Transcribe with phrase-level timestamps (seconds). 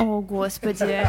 [0.00, 1.04] О, господи.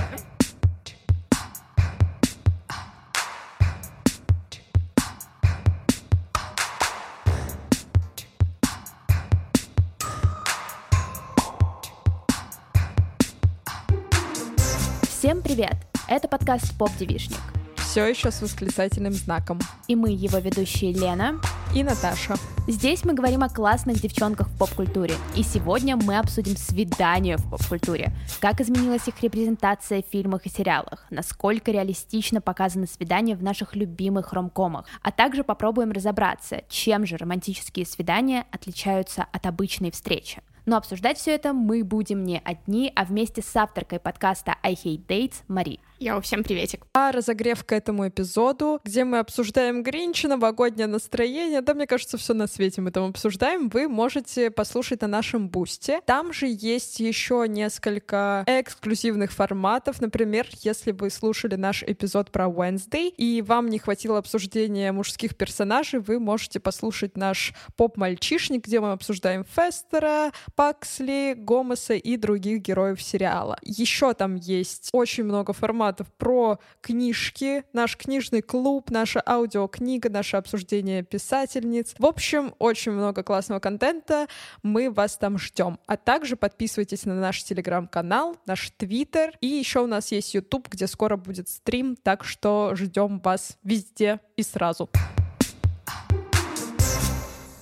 [15.04, 15.76] Всем привет!
[16.08, 17.59] Это подкаст «Поп Девишник».
[17.90, 19.60] Все еще с восклицательным знаком.
[19.88, 21.42] И мы его ведущие Лена
[21.74, 22.36] и Наташа.
[22.68, 25.16] Здесь мы говорим о классных девчонках в поп-культуре.
[25.36, 28.16] И сегодня мы обсудим свидания в поп-культуре.
[28.40, 31.08] Как изменилась их репрезентация в фильмах и сериалах.
[31.10, 34.86] Насколько реалистично показаны свидания в наших любимых ромкомах.
[35.02, 40.44] А также попробуем разобраться, чем же романтические свидания отличаются от обычной встречи.
[40.68, 45.08] Но обсуждать все это мы будем не одни, а вместе с авторкой подкаста I Hate
[45.08, 45.80] Dates Мари.
[46.02, 46.86] Йоу, всем приветик.
[46.94, 52.34] А разогрев к этому эпизоду, где мы обсуждаем Гринча, новогоднее настроение, да, мне кажется, все
[52.34, 56.00] на свете мы там обсуждаем, вы можете послушать на нашем бусте.
[56.06, 60.00] Там же есть еще несколько эксклюзивных форматов.
[60.00, 66.00] Например, если вы слушали наш эпизод про Wednesday, и вам не хватило обсуждения мужских персонажей,
[66.00, 73.58] вы можете послушать наш поп-мальчишник, где мы обсуждаем Фестера, Паксли, Гомеса и других героев сериала.
[73.64, 81.04] Еще там есть очень много форматов про книжки, наш книжный клуб, наша аудиокнига, наше обсуждение
[81.04, 81.96] писательниц.
[81.98, 84.28] В общем, очень много классного контента.
[84.64, 85.80] Мы вас там ждем.
[85.86, 89.34] А также подписывайтесь на наш телеграм-канал, наш твиттер.
[89.42, 94.20] И еще у нас есть YouTube, где скоро будет стрим, так что ждем вас везде
[94.36, 94.90] и сразу.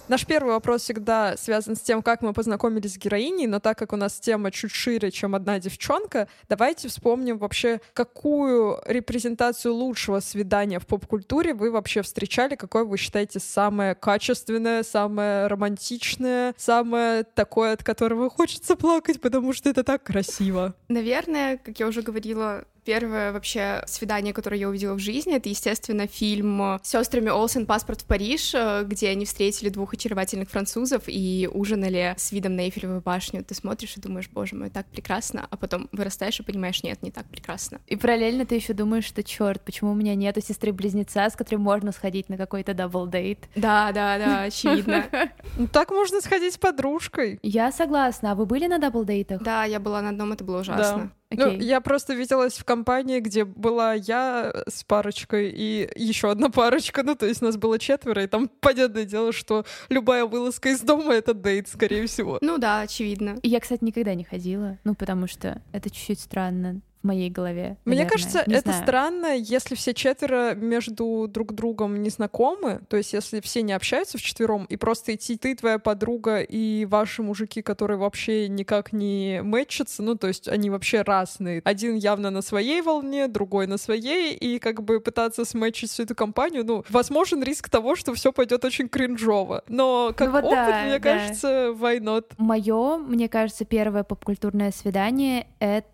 [0.07, 3.91] Наш первый вопрос всегда связан с тем, как мы познакомились с героиней, но так как
[3.91, 10.79] у нас тема чуть шире, чем одна девчонка, давайте вспомним вообще, какую репрезентацию лучшего свидания
[10.79, 17.83] в поп-культуре вы вообще встречали, какое вы считаете самое качественное, самое романтичное, самое такое, от
[17.83, 20.73] которого хочется плакать, потому что это так красиво.
[20.87, 26.07] Наверное, как я уже говорила, Первое вообще свидание, которое я увидела в жизни, это, естественно,
[26.07, 31.49] фильм с сестрами Олсен «Паспорт в Париж», э, где они встретили двух очаровательных французов и
[31.51, 33.43] ужинали с видом на Эйфелевую башню.
[33.43, 37.11] Ты смотришь и думаешь, боже мой, так прекрасно, а потом вырастаешь и понимаешь, нет, не
[37.11, 37.81] так прекрасно.
[37.87, 41.91] И параллельно ты еще думаешь, что черт, почему у меня нету сестры-близнеца, с которой можно
[41.91, 43.49] сходить на какой-то double date.
[43.57, 45.03] Да, да, да, очевидно.
[45.57, 47.39] Ну так можно сходить с подружкой.
[47.41, 48.31] Я согласна.
[48.31, 49.43] А вы были на double date ах?
[49.43, 51.11] Да, я была на одном, это было ужасно.
[51.29, 51.57] Okay.
[51.57, 57.03] Ну, я просто виделась в компании, где была я с парочкой и еще одна парочка.
[57.03, 61.13] Ну, то есть нас было четверо, и там понятное дело, что любая вылазка из дома—
[61.15, 62.37] это date, скорее всего.
[62.41, 63.37] Ну да, очевидно.
[63.43, 67.77] И я, кстати, никогда не ходила, ну, потому что это чуть-чуть странно моей голове.
[67.85, 68.03] Наверное.
[68.03, 68.83] Мне кажется, не это знаю.
[68.83, 74.17] странно, если все четверо между друг другом не знакомы, то есть если все не общаются
[74.17, 80.03] вчетвером, и просто идти ты, твоя подруга и ваши мужики, которые вообще никак не мэчатся,
[80.03, 81.61] ну, то есть они вообще разные.
[81.63, 86.15] Один явно на своей волне, другой на своей, и как бы пытаться сметчить всю эту
[86.15, 89.63] компанию, ну, возможен риск того, что все пойдет очень кринжово.
[89.67, 90.99] Но как ну, вот опыт, да, мне да.
[90.99, 92.25] кажется, why not?
[92.37, 95.87] Мое, мне кажется, первое попкультурное свидание— это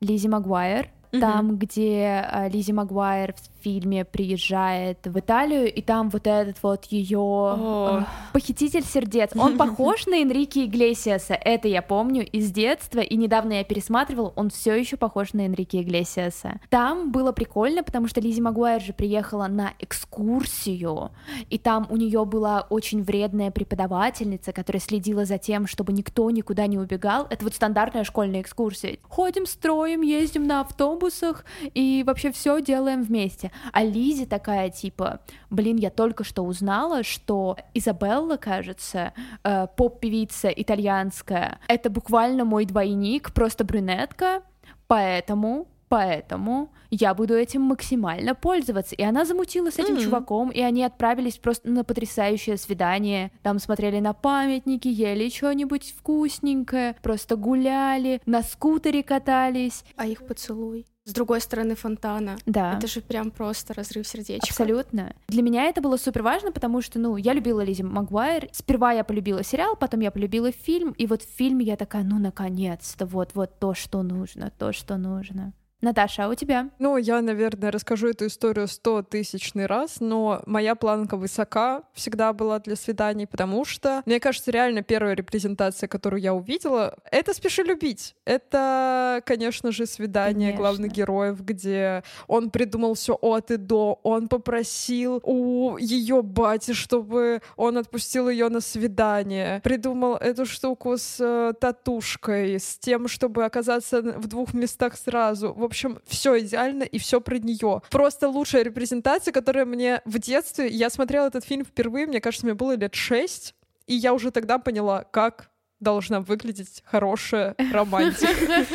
[0.00, 0.88] Лизи Магуайр,
[1.20, 3.34] там, где э, Лизи Магуайр
[3.66, 8.00] фильме приезжает в Италию, и там вот этот вот ее oh.
[8.00, 9.32] э, похититель сердец.
[9.34, 11.34] Он похож на Энрике Иглесиаса.
[11.34, 15.82] Это я помню из детства, и недавно я пересматривал, он все еще похож на Энрике
[15.82, 16.60] Иглесиаса.
[16.70, 21.10] Там было прикольно, потому что Лизи Магуайр же приехала на экскурсию,
[21.50, 26.68] и там у нее была очень вредная преподавательница, которая следила за тем, чтобы никто никуда
[26.68, 27.26] не убегал.
[27.30, 28.98] Это вот стандартная школьная экскурсия.
[29.02, 31.44] Ходим, строим, ездим на автобусах
[31.74, 33.50] и вообще все делаем вместе.
[33.72, 39.12] А Лизи такая типа, блин, я только что узнала, что Изабелла, кажется,
[39.44, 44.42] э, поп-певица итальянская, это буквально мой двойник, просто брюнетка,
[44.86, 48.94] поэтому Поэтому я буду этим максимально пользоваться.
[48.94, 50.04] И она замутила с этим mm-hmm.
[50.04, 53.30] чуваком, и они отправились просто на потрясающее свидание.
[53.42, 59.84] Там смотрели на памятники, ели что-нибудь вкусненькое, просто гуляли, на скутере катались.
[59.96, 60.86] А их поцелуй?
[61.06, 62.36] с другой стороны фонтана.
[62.46, 62.76] Да.
[62.76, 64.48] Это же прям просто разрыв сердечка.
[64.48, 65.14] Абсолютно.
[65.28, 68.48] Для меня это было супер важно, потому что, ну, я любила Лизи Магуайр.
[68.50, 72.18] Сперва я полюбила сериал, потом я полюбила фильм, и вот в фильме я такая, ну,
[72.18, 75.52] наконец-то, вот-вот то, что нужно, то, что нужно.
[75.82, 76.70] Наташа, а у тебя?
[76.78, 82.58] Ну, я, наверное, расскажу эту историю сто тысячный раз, но моя планка высока всегда была
[82.60, 88.16] для свиданий, потому что, мне кажется, реально первая репрезентация, которую я увидела, это «Спеши любить».
[88.24, 90.56] Это, конечно же, свидание конечно.
[90.56, 97.42] главных героев, где он придумал все от и до, он попросил у ее бати, чтобы
[97.56, 104.00] он отпустил ее на свидание, придумал эту штуку с э, татушкой, с тем, чтобы оказаться
[104.00, 105.52] в двух местах сразу.
[105.66, 107.82] Общем, все идеально и все про нее.
[107.90, 110.68] Просто лучшая репрезентация, которая мне в детстве...
[110.68, 113.54] Я смотрела этот фильм впервые, мне кажется, мне было лет шесть,
[113.86, 115.50] и я уже тогда поняла, как
[115.80, 118.66] должна выглядеть хорошая романтика.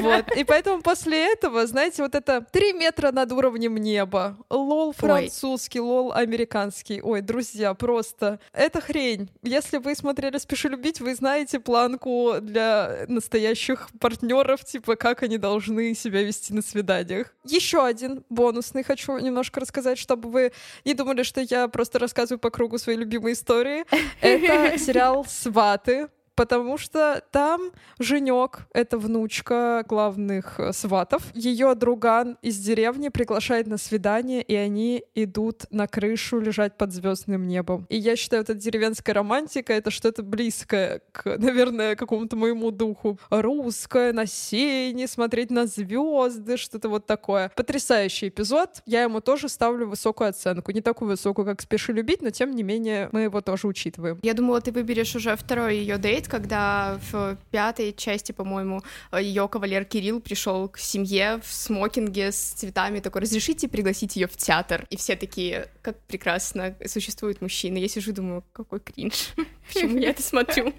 [0.00, 0.36] Вот.
[0.36, 6.12] И поэтому после этого, знаете, вот это три метра над уровнем неба, лол французский, лол
[6.12, 7.00] американский.
[7.00, 9.30] Ой, друзья, просто это хрень.
[9.42, 15.94] Если вы смотрели «Спеши любить», вы знаете планку для настоящих партнеров, типа как они должны
[15.94, 17.34] себя вести на свиданиях.
[17.44, 20.52] Еще один бонусный хочу немножко рассказать, чтобы вы
[20.84, 23.84] не думали, что я просто рассказываю по кругу свои любимые истории.
[24.20, 26.08] Это сериал «Сваты»
[26.38, 33.76] потому что там Женек, это внучка главных э, сватов, ее друган из деревни приглашает на
[33.76, 37.86] свидание, и они идут на крышу лежать под звездным небом.
[37.88, 43.18] И я считаю, это деревенская романтика, это что-то близкое к, наверное, какому-то моему духу.
[43.30, 47.50] Русское, на сене, смотреть на звезды, что-то вот такое.
[47.56, 48.82] Потрясающий эпизод.
[48.86, 50.70] Я ему тоже ставлю высокую оценку.
[50.70, 54.20] Не такую высокую, как «Спеши любить», но тем не менее мы его тоже учитываем.
[54.22, 58.82] Я думала, ты выберешь уже второй ее дейт, когда в пятой части, по-моему,
[59.18, 64.36] ее кавалер Кирилл пришел к семье в смокинге с цветами, такой, разрешите пригласить ее в
[64.36, 64.86] театр?
[64.90, 67.78] И все такие, как прекрасно существуют мужчины.
[67.78, 69.34] Я сижу, думаю, какой кринж.
[69.72, 70.72] Почему я это смотрю?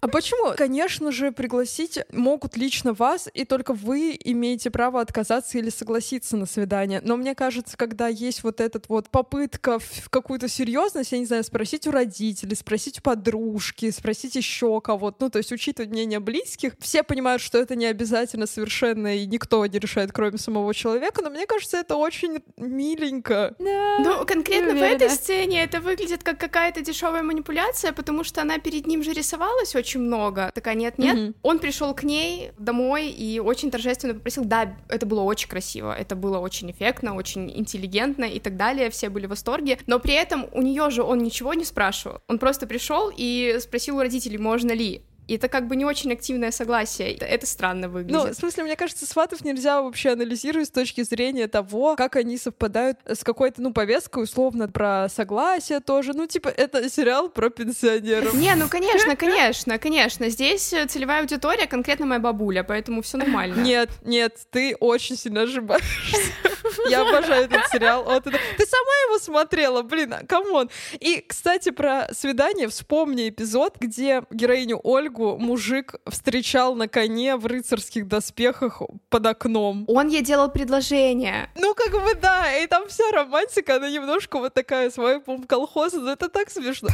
[0.00, 0.54] А почему?
[0.56, 6.46] Конечно же, пригласить могут лично вас, и только вы имеете право отказаться или согласиться на
[6.46, 7.00] свидание.
[7.02, 11.42] Но мне кажется, когда есть вот этот вот попытка в какую-то серьезность, я не знаю,
[11.42, 16.72] спросить у родителей, спросить у подружки, спросить еще кого-то, ну, то есть учитывать мнение близких,
[16.80, 21.28] все понимают, что это не обязательно совершенно, и никто не решает, кроме самого человека, но
[21.28, 23.54] мне кажется, это очень миленько.
[23.58, 28.58] Да, ну, конкретно в этой сцене это выглядит как какая-то дешевая манипуляция, потому что она
[28.58, 30.50] перед ним же рисовалась очень много.
[30.54, 31.16] Такая, нет-нет.
[31.16, 31.34] Mm-hmm.
[31.42, 36.16] Он пришел к ней домой и очень торжественно попросил, да, это было очень красиво, это
[36.16, 40.46] было очень эффектно, очень интеллигентно и так далее, все были в восторге, но при этом
[40.52, 44.72] у нее же он ничего не спрашивал, он просто пришел и спросил у родителей, можно
[44.72, 45.07] ли, lire.
[45.28, 47.12] И это как бы не очень активное согласие.
[47.14, 48.16] Это странно выглядит.
[48.16, 52.38] Ну, в смысле, мне кажется, сватов нельзя вообще анализировать с точки зрения того, как они
[52.38, 56.14] совпадают с какой-то, ну, повесткой, условно, про согласие тоже.
[56.14, 58.32] Ну, типа, это сериал про пенсионеров.
[58.34, 60.30] Не, ну, конечно, конечно, конечно.
[60.30, 63.60] Здесь целевая аудитория конкретно моя бабуля, поэтому все нормально.
[63.60, 66.32] Нет, нет, ты очень сильно ошибаешься.
[66.88, 68.04] Я обожаю этот сериал.
[68.04, 68.38] Вот это.
[68.56, 70.70] Ты сама его смотрела, блин, come on.
[71.00, 78.06] И, кстати, про свидание вспомни эпизод, где героиню Ольгу мужик встречал на коне в рыцарских
[78.06, 79.84] доспехах под окном.
[79.88, 81.50] Он ей делал предложение.
[81.56, 85.44] Ну, как бы да, и там вся романтика, она немножко вот такая с vibe ом
[85.44, 86.90] колхоза, но это так смешно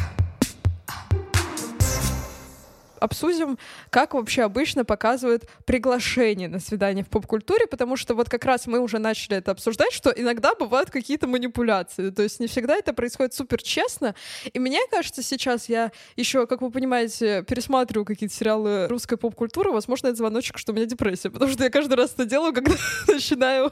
[3.05, 3.57] обсудим,
[3.89, 8.79] как вообще обычно показывают приглашение на свидание в поп-культуре, потому что вот как раз мы
[8.79, 13.33] уже начали это обсуждать, что иногда бывают какие-то манипуляции, то есть не всегда это происходит
[13.33, 14.15] супер честно,
[14.53, 20.07] и мне кажется, сейчас я еще, как вы понимаете, пересматриваю какие-то сериалы русской поп-культуры, возможно,
[20.07, 22.75] это звоночек, что у меня депрессия, потому что я каждый раз это делаю, когда
[23.07, 23.71] начинаю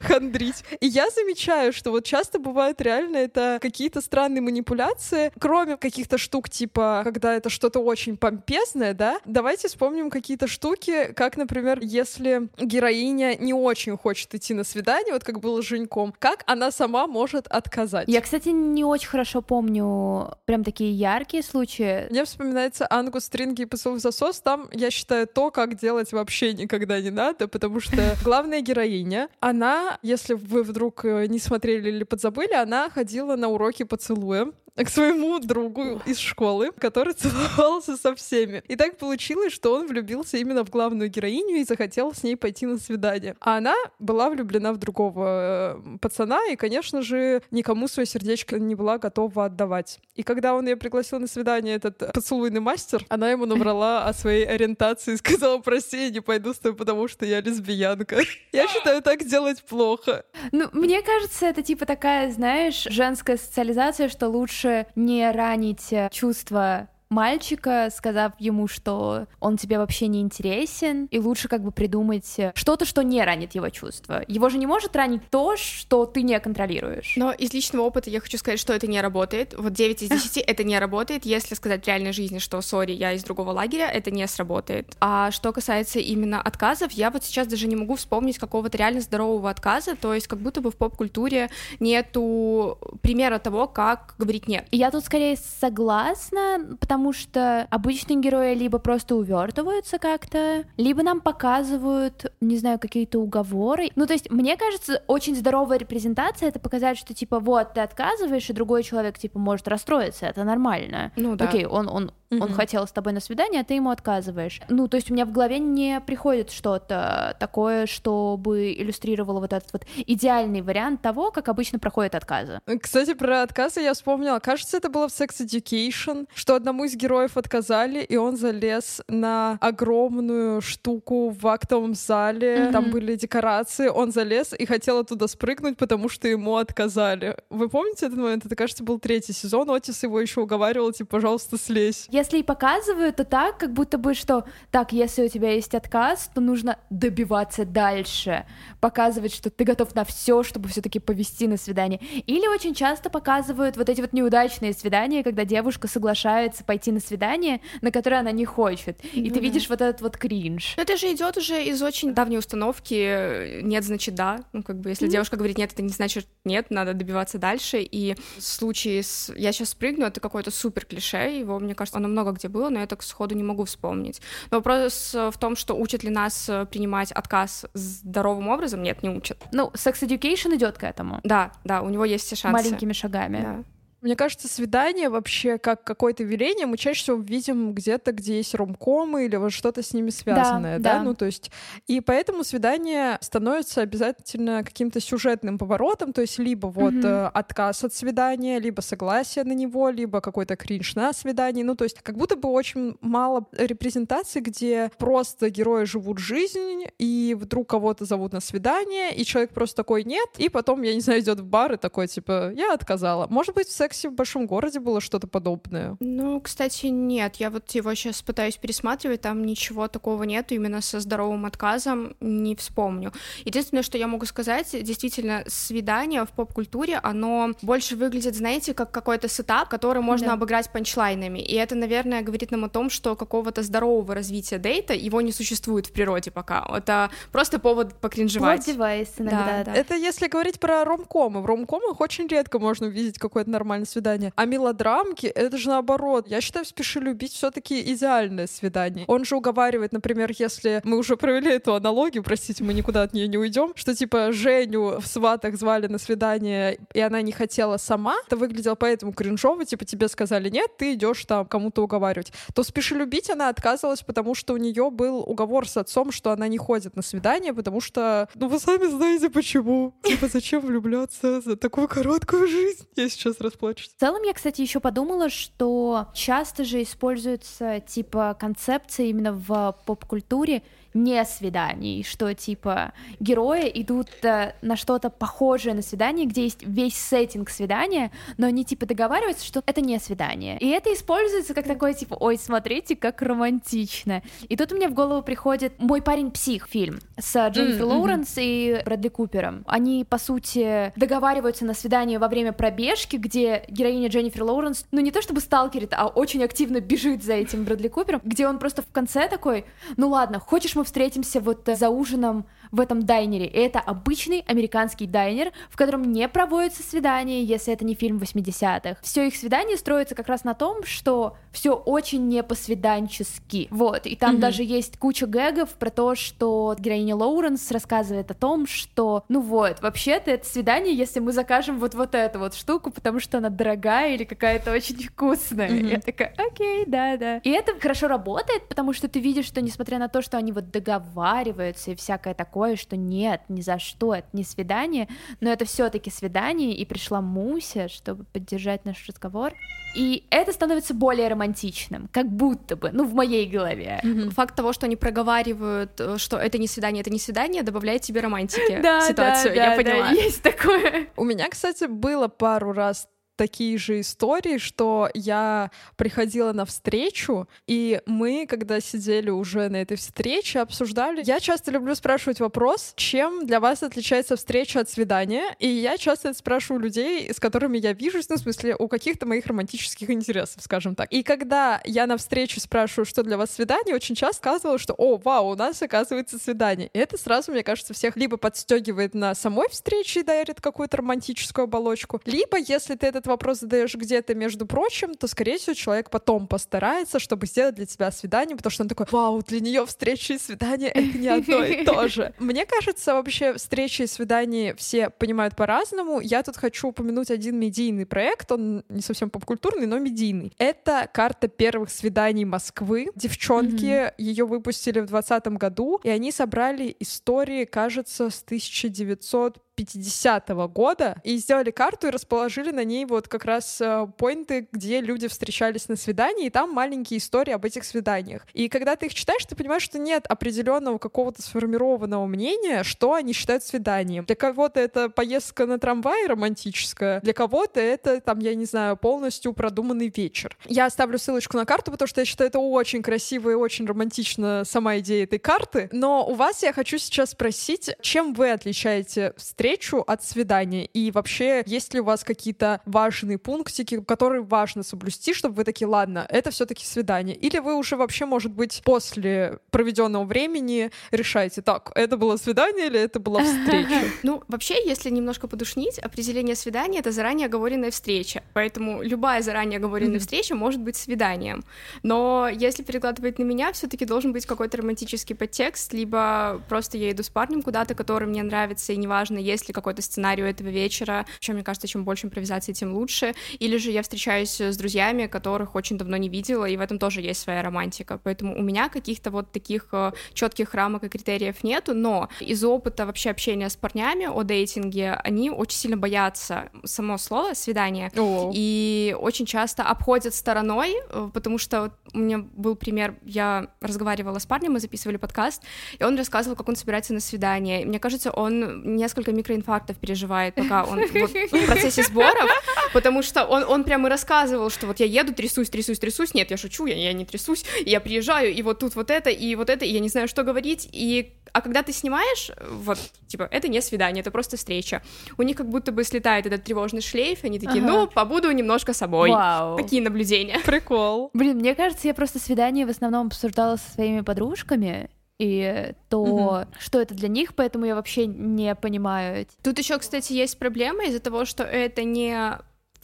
[0.00, 0.64] хандрить.
[0.80, 6.48] И я замечаю, что вот часто бывают реально это какие-то странные манипуляции, кроме каких-то штук,
[6.50, 9.20] типа, когда это что-то очень помпезное, интересное, да?
[9.24, 15.24] Давайте вспомним какие-то штуки, как, например, если героиня не очень хочет идти на свидание, вот
[15.24, 18.08] как было с Женьком, как она сама может отказать?
[18.08, 22.06] Я, кстати, не очень хорошо помню прям такие яркие случаи.
[22.10, 24.40] Мне вспоминается Ангус Стринги и поцелуй засос.
[24.40, 29.98] Там, я считаю, то, как делать вообще никогда не надо, потому что главная героиня, она,
[30.02, 34.52] если вы вдруг э, не смотрели или подзабыли, она ходила на уроки поцелуя
[34.84, 38.55] к своему другу из школы, который целовался со всеми.
[38.68, 42.66] И так получилось, что он влюбился именно в главную героиню и захотел с ней пойти
[42.66, 43.36] на свидание.
[43.40, 48.74] А она была влюблена в другого э, пацана и, конечно же, никому свое сердечко не
[48.74, 50.00] была готова отдавать.
[50.14, 54.44] И когда он ее пригласил на свидание, этот поцелуйный мастер, она ему набрала о своей
[54.44, 58.20] ориентации и сказала, прости, я не пойду с тобой, потому что я лесбиянка.
[58.52, 60.24] Я считаю, так делать плохо.
[60.52, 66.08] Ну, мне кажется, это типа такая, знаешь, женская социализация, что лучше лучше не ранить э,
[66.12, 72.36] чувства мальчика, сказав ему, что он тебе вообще не интересен, и лучше как бы придумать
[72.54, 74.22] что-то, что не ранит его чувства.
[74.26, 77.14] Его же не может ранить то, что ты не контролируешь.
[77.16, 79.54] Но из личного опыта я хочу сказать, что это не работает.
[79.56, 81.24] Вот 9 из 10 это не работает.
[81.24, 84.96] Если сказать в реальной жизни, что, сори, я из другого лагеря, это не сработает.
[85.00, 89.50] А что касается именно отказов, я вот сейчас даже не могу вспомнить какого-то реально здорового
[89.50, 94.66] отказа, то есть как будто бы в поп-культуре нету примера того, как говорить нет.
[94.70, 101.20] Я тут скорее согласна, потому потому что обычные герои либо просто увертываются как-то, либо нам
[101.20, 103.90] показывают, не знаю, какие-то уговоры.
[103.94, 108.50] Ну, то есть, мне кажется, очень здоровая репрезентация— это показать, что, типа, вот, ты отказываешь,
[108.50, 111.12] и другой человек, типа, может расстроиться, это нормально.
[111.14, 111.48] Ну, да.
[111.48, 112.42] Окей, он, он, Mm-hmm.
[112.42, 114.60] Он хотел с тобой на свидание, а ты ему отказываешь.
[114.68, 119.72] Ну, то есть у меня в голове не приходит что-то такое, чтобы иллюстрировало вот этот
[119.72, 122.60] вот идеальный вариант того, как обычно проходят отказы.
[122.80, 124.38] Кстати, про отказы я вспомнила.
[124.38, 129.58] Кажется, это было в Sex Education, что одному из героев отказали, и он залез на
[129.60, 132.56] огромную штуку в актовом зале.
[132.56, 132.72] Mm-hmm.
[132.72, 133.88] Там были декорации.
[133.88, 137.36] Он залез и хотел оттуда спрыгнуть, потому что ему отказали.
[137.50, 138.46] Вы помните этот момент?
[138.46, 139.70] Это, кажется, был третий сезон.
[139.70, 142.06] Отис его еще уговаривал, типа, пожалуйста, слезь.
[142.16, 146.30] Если и показывают, то так, как будто бы, что так, если у тебя есть отказ,
[146.34, 148.46] то нужно добиваться дальше,
[148.80, 152.00] показывать, что ты готов на все, чтобы все-таки повести на свидание.
[152.26, 157.60] Или очень часто показывают вот эти вот неудачные свидания, когда девушка соглашается пойти на свидание,
[157.82, 160.72] на которое она не хочет, и ну, ты видишь вот этот вот кринж.
[160.78, 164.38] Но это же идет уже из очень давней установки нет, значит да.
[164.54, 165.10] Ну, как бы, если mm-hmm.
[165.10, 167.82] девушка говорит нет, это не значит нет, надо добиваться дальше.
[167.82, 172.05] И в случае с я сейчас прыгну, это какой-то супер клише, его, мне кажется, он
[172.06, 174.20] оно много где было, но я так сходу не могу вспомнить.
[174.50, 179.02] Но вопрос э, в том, что учат ли нас э, принимать отказ здоровым образом, нет,
[179.02, 179.44] не учат.
[179.52, 181.20] Ну, Sex Education идет к этому.
[181.24, 182.52] Да, да, у него есть все шансы.
[182.52, 183.42] Маленькими шагами.
[183.42, 183.75] Да.
[184.02, 189.24] Мне кажется, свидание вообще как какое-то веление мы чаще всего видим где-то, где есть ромкомы
[189.24, 190.98] или вот что-то с ними связанное, да, да?
[190.98, 191.02] да?
[191.02, 191.50] Ну, то есть,
[191.86, 197.94] и поэтому свидание становится обязательно каким-то сюжетным поворотом, то есть либо вот mm отказ от
[197.94, 202.36] свидания, либо согласие на него, либо какой-то кринж на свидании, ну, то есть как будто
[202.36, 209.14] бы очень мало репрезентации, где просто герои живут жизнь, и вдруг кого-то зовут на свидание,
[209.14, 212.06] и человек просто такой нет, и потом, я не знаю, идет в бар и такой,
[212.06, 213.26] типа, я отказала.
[213.28, 215.96] Может быть, в сексе в большом городе было что-то подобное?
[216.00, 217.36] Ну, кстати, нет.
[217.36, 222.56] Я вот его сейчас пытаюсь пересматривать, там ничего такого нету, именно со здоровым отказом не
[222.56, 223.12] вспомню.
[223.44, 229.28] Единственное, что я могу сказать, действительно, свидание в поп-культуре, оно больше выглядит, знаете, как какой-то
[229.28, 230.32] setup, который можно да.
[230.32, 231.38] обыграть punchline ами.
[231.38, 235.32] И это, наверное, говорит нам о том, что какого-то здорового развития date а его не
[235.32, 236.66] существует в природе пока.
[236.76, 238.66] Это просто повод покринжевать.
[238.66, 239.64] Вот девайс иногда, да.
[239.64, 239.74] да.
[239.74, 241.40] Это если говорить про ромкомы.
[241.42, 244.32] В ромкомах очень редко можно увидеть какой-то нормальный нормальное свидание.
[244.36, 246.28] А мелодрамки— это же наоборот.
[246.28, 249.04] Я считаю, «Спеши любить» все таки идеальное свидание.
[249.08, 253.28] Он же уговаривает, например, если мы уже провели эту аналогию, простите, мы никуда от нее
[253.28, 258.16] не уйдем, что типа Женю в «Сватах» звали на свидание, и она не хотела сама,
[258.26, 262.32] это выглядело поэтому кринжово, типа тебе сказали нет, ты идешь там кому-то уговаривать.
[262.54, 266.48] То «Спеши любить» она отказывалась, потому что у нее был уговор с отцом, что она
[266.48, 269.94] не ходит на свидание, потому что, ну вы сами знаете почему.
[270.02, 272.86] Типа зачем влюбляться за такую короткую жизнь?
[272.96, 273.96] Я сейчас расплачусь хочется.
[273.96, 280.62] В целом, я, кстати, еще подумала, что часто же используется типа концепция именно в поп-культуре
[280.96, 286.96] не свиданий, что типа герои идут э, на что-то похожее на свидание, где есть весь
[286.96, 290.58] сеттинг свидания, но они типа договариваются, что это не свидание.
[290.58, 294.22] И это используется как такое типа, ой, смотрите, как романтично.
[294.48, 297.84] И тут у меня в голову приходит «Мой парень псих» фильм с Дженнифер mm-hmm.
[297.84, 299.64] Лоуренс и Брэдли Купером.
[299.66, 305.10] Они, по сути, договариваются на свидание во время пробежки, где героиня Дженнифер Лоуренс, ну не
[305.10, 308.90] то чтобы сталкерит, а очень активно бежит за этим Брэдли Купером, где он просто в
[308.90, 313.46] конце такой, ну ладно, хочешь мы встретимся вот за ужином в этом дайнере.
[313.46, 318.98] И это обычный американский дайнер, в котором не проводятся свидания, если это не фильм 80-х.
[319.02, 323.68] Все их свидания строятся как раз на том, что все очень не по-свиданчески.
[323.70, 324.40] Вот, и там mm-hmm.
[324.40, 329.80] даже есть куча гэгов про то, что героиня Лоуренс рассказывает о том, что, ну вот,
[329.80, 334.14] вообще-то это свидание, если мы закажем вот вот эту вот штуку, потому что она дорогая
[334.14, 335.70] или какая-то очень вкусная.
[335.70, 335.90] Mm-hmm.
[335.90, 337.38] Я такая, окей, да-да.
[337.38, 340.70] И это хорошо работает, потому что ты видишь, что несмотря на то, что они вот
[340.70, 345.08] договариваются и всякое такое, такое, что нет, ни за что, это не свидание,
[345.40, 349.52] но это все-таки свидание, и пришла Муся, чтобы поддержать наш разговор.
[349.94, 354.00] И это становится более романтичным, как будто бы, ну, в моей голове.
[354.02, 354.30] Mm-hmm.
[354.30, 358.20] Факт того, что они проговаривают, э, что это не свидание, это не свидание, добавляет тебе
[358.20, 360.08] романтики да, ситуацию, да, я да, поняла.
[360.08, 361.06] Да, есть такое.
[361.16, 368.00] У меня, кстати, было пару раз такие же истории, что я приходила на встречу, и
[368.06, 371.22] мы, когда сидели уже на этой встрече, обсуждали.
[371.24, 376.30] Я часто люблю спрашивать вопрос, чем для вас отличается встреча от свидания, и я часто
[376.30, 380.62] это спрашиваю людей, с которыми я вижусь, ну, в смысле, у каких-то моих романтических интересов,
[380.62, 381.12] скажем так.
[381.12, 385.18] И когда я на встрече спрашиваю, что для вас свидание, очень часто сказывала, что, о,
[385.18, 386.90] вау, у нас оказывается свидание.
[386.92, 391.64] И это сразу, мне кажется, всех либо подстегивает на самой встрече и дарит какую-то романтическую
[391.64, 396.46] оболочку, либо, если ты этот вопрос задаешь где-то между прочим, то, скорее всего, человек потом
[396.46, 400.38] постарается, чтобы сделать для тебя свидание, потому что он такой, вау, для нее встреча и
[400.38, 402.32] свидание— это не одно и то же.
[402.38, 406.20] Мне кажется, вообще встречи и свидания все понимают по-разному.
[406.20, 410.52] Я тут хочу упомянуть один медийный проект, он не совсем попкультурный, но медийный.
[410.58, 413.08] Это карта первых свиданий Москвы.
[413.14, 414.14] Девчонки mm-hmm.
[414.18, 421.36] ее выпустили в 2020 году, и они собрали истории, кажется, с 1900 50-го года и
[421.36, 425.96] сделали карту и расположили на ней вот как раз э, поинты, где люди встречались на
[425.96, 428.46] свидании, и там маленькие истории об этих свиданиях.
[428.54, 433.32] И когда ты их читаешь, ты понимаешь, что нет определенного какого-то сформированного мнения, что они
[433.32, 434.24] считают свиданием.
[434.24, 439.52] Для кого-то это поездка на трамвае романтическая, для кого-то это, там, я не знаю, полностью
[439.52, 440.56] продуманный вечер.
[440.66, 444.64] Я оставлю ссылочку на карту, потому что я считаю, это очень красиво и очень романтично
[444.64, 445.88] сама идея этой карты.
[445.92, 450.86] Но у вас я хочу сейчас спросить, чем вы отличаете встречи встречу от свидания?
[450.86, 455.88] И вообще, есть ли у вас какие-то важные пунктики, которые важно соблюсти, чтобы вы такие,
[455.88, 457.34] ладно, это все-таки свидание?
[457.34, 463.00] Или вы уже вообще, может быть, после проведенного времени решаете, так, это было свидание или
[463.00, 464.04] это была встреча?
[464.22, 468.42] Ну, вообще, если немножко подушнить, определение свидания— это заранее оговоренная встреча.
[468.54, 471.64] Поэтому любая заранее оговоренная встреча может быть свиданием.
[472.02, 477.10] Но если перекладывать на меня, все таки должен быть какой-то романтический подтекст, либо просто я
[477.10, 480.46] иду с парнем куда-то, который мне нравится, и неважно, есть есть ли какой-то сценарий у
[480.46, 484.76] этого вечера, чем мне кажется, чем больше импровизации, тем лучше, или же я встречаюсь с
[484.76, 488.62] друзьями, которых очень давно не видела, и в этом тоже есть своя романтика, поэтому у
[488.62, 493.68] меня каких-то вот таких э, четких рамок и критериев нету, но из опыта вообще общения
[493.68, 498.50] с парнями о дейтинге, они очень сильно боятся само слово свидание, oh.
[498.54, 504.46] и очень часто обходят стороной, э, потому что у меня был пример, я разговаривала с
[504.46, 505.62] парнем, мы записывали подкаст,
[505.98, 507.86] и он рассказывал, как он собирается на свидание.
[507.86, 512.50] Мне кажется, он несколько микроинфарктов переживает, пока он вот, в процессе сборов,
[512.92, 516.50] потому что он, он прямо и рассказывал, что вот я еду, трясусь, трясусь, трясусь, нет,
[516.50, 519.70] я шучу, я, я не трясусь, я приезжаю, и вот тут вот это, и вот
[519.70, 523.68] это, и я не знаю, что говорить, и а когда ты снимаешь, вот, типа, это
[523.68, 525.02] не свидание, это просто встреча.
[525.38, 527.92] У них как будто бы слетает этот тревожный шлейф, и они такие, ага.
[527.92, 529.30] ну, побуду немножко собой.
[529.30, 529.78] Вау.
[529.78, 530.58] Такие наблюдения.
[530.66, 531.30] Прикол.
[531.32, 536.66] Блин, мне кажется, я просто свидание в основном обсуждала со своими подружками, и то, угу.
[536.78, 539.46] что это для них, поэтому я вообще не понимаю.
[539.62, 542.58] Тут еще, кстати, есть проблема из-за того, что это не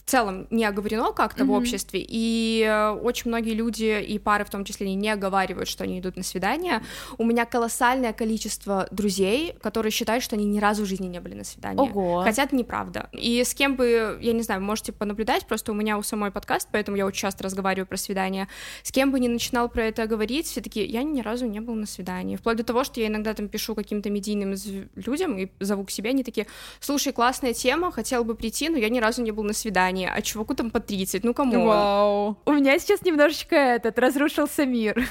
[0.04, 1.46] в целом не оговорено как-то mm-hmm.
[1.46, 5.84] в обществе, и э, очень многие люди, и пары в том числе, не оговаривают, что
[5.84, 6.82] они идут на свидание.
[7.18, 11.34] У меня колоссальное количество друзей, которые считают, что они ни разу в жизни не были
[11.34, 11.80] на свидании.
[11.80, 12.22] Ого.
[12.22, 13.08] Хотя это неправда.
[13.12, 16.68] И с кем бы, я не знаю, можете понаблюдать, просто у меня у самой подкаст,
[16.72, 18.48] поэтому я очень часто разговариваю про свидания.
[18.82, 21.74] С кем бы ни начинал про это говорить, все таки я ни разу не был
[21.74, 22.36] на свидании.
[22.36, 24.54] Вплоть до того, что я иногда там пишу каким-то медийным
[24.96, 26.46] людям и зову к себе, они такие,
[26.80, 30.10] слушай, классная тема, хотел бы прийти, но я ни разу не был на свидании свидание,
[30.10, 31.66] а чуваку там по 30, ну кому?
[31.66, 32.38] Вау.
[32.44, 35.08] У меня сейчас немножечко этот, разрушился мир.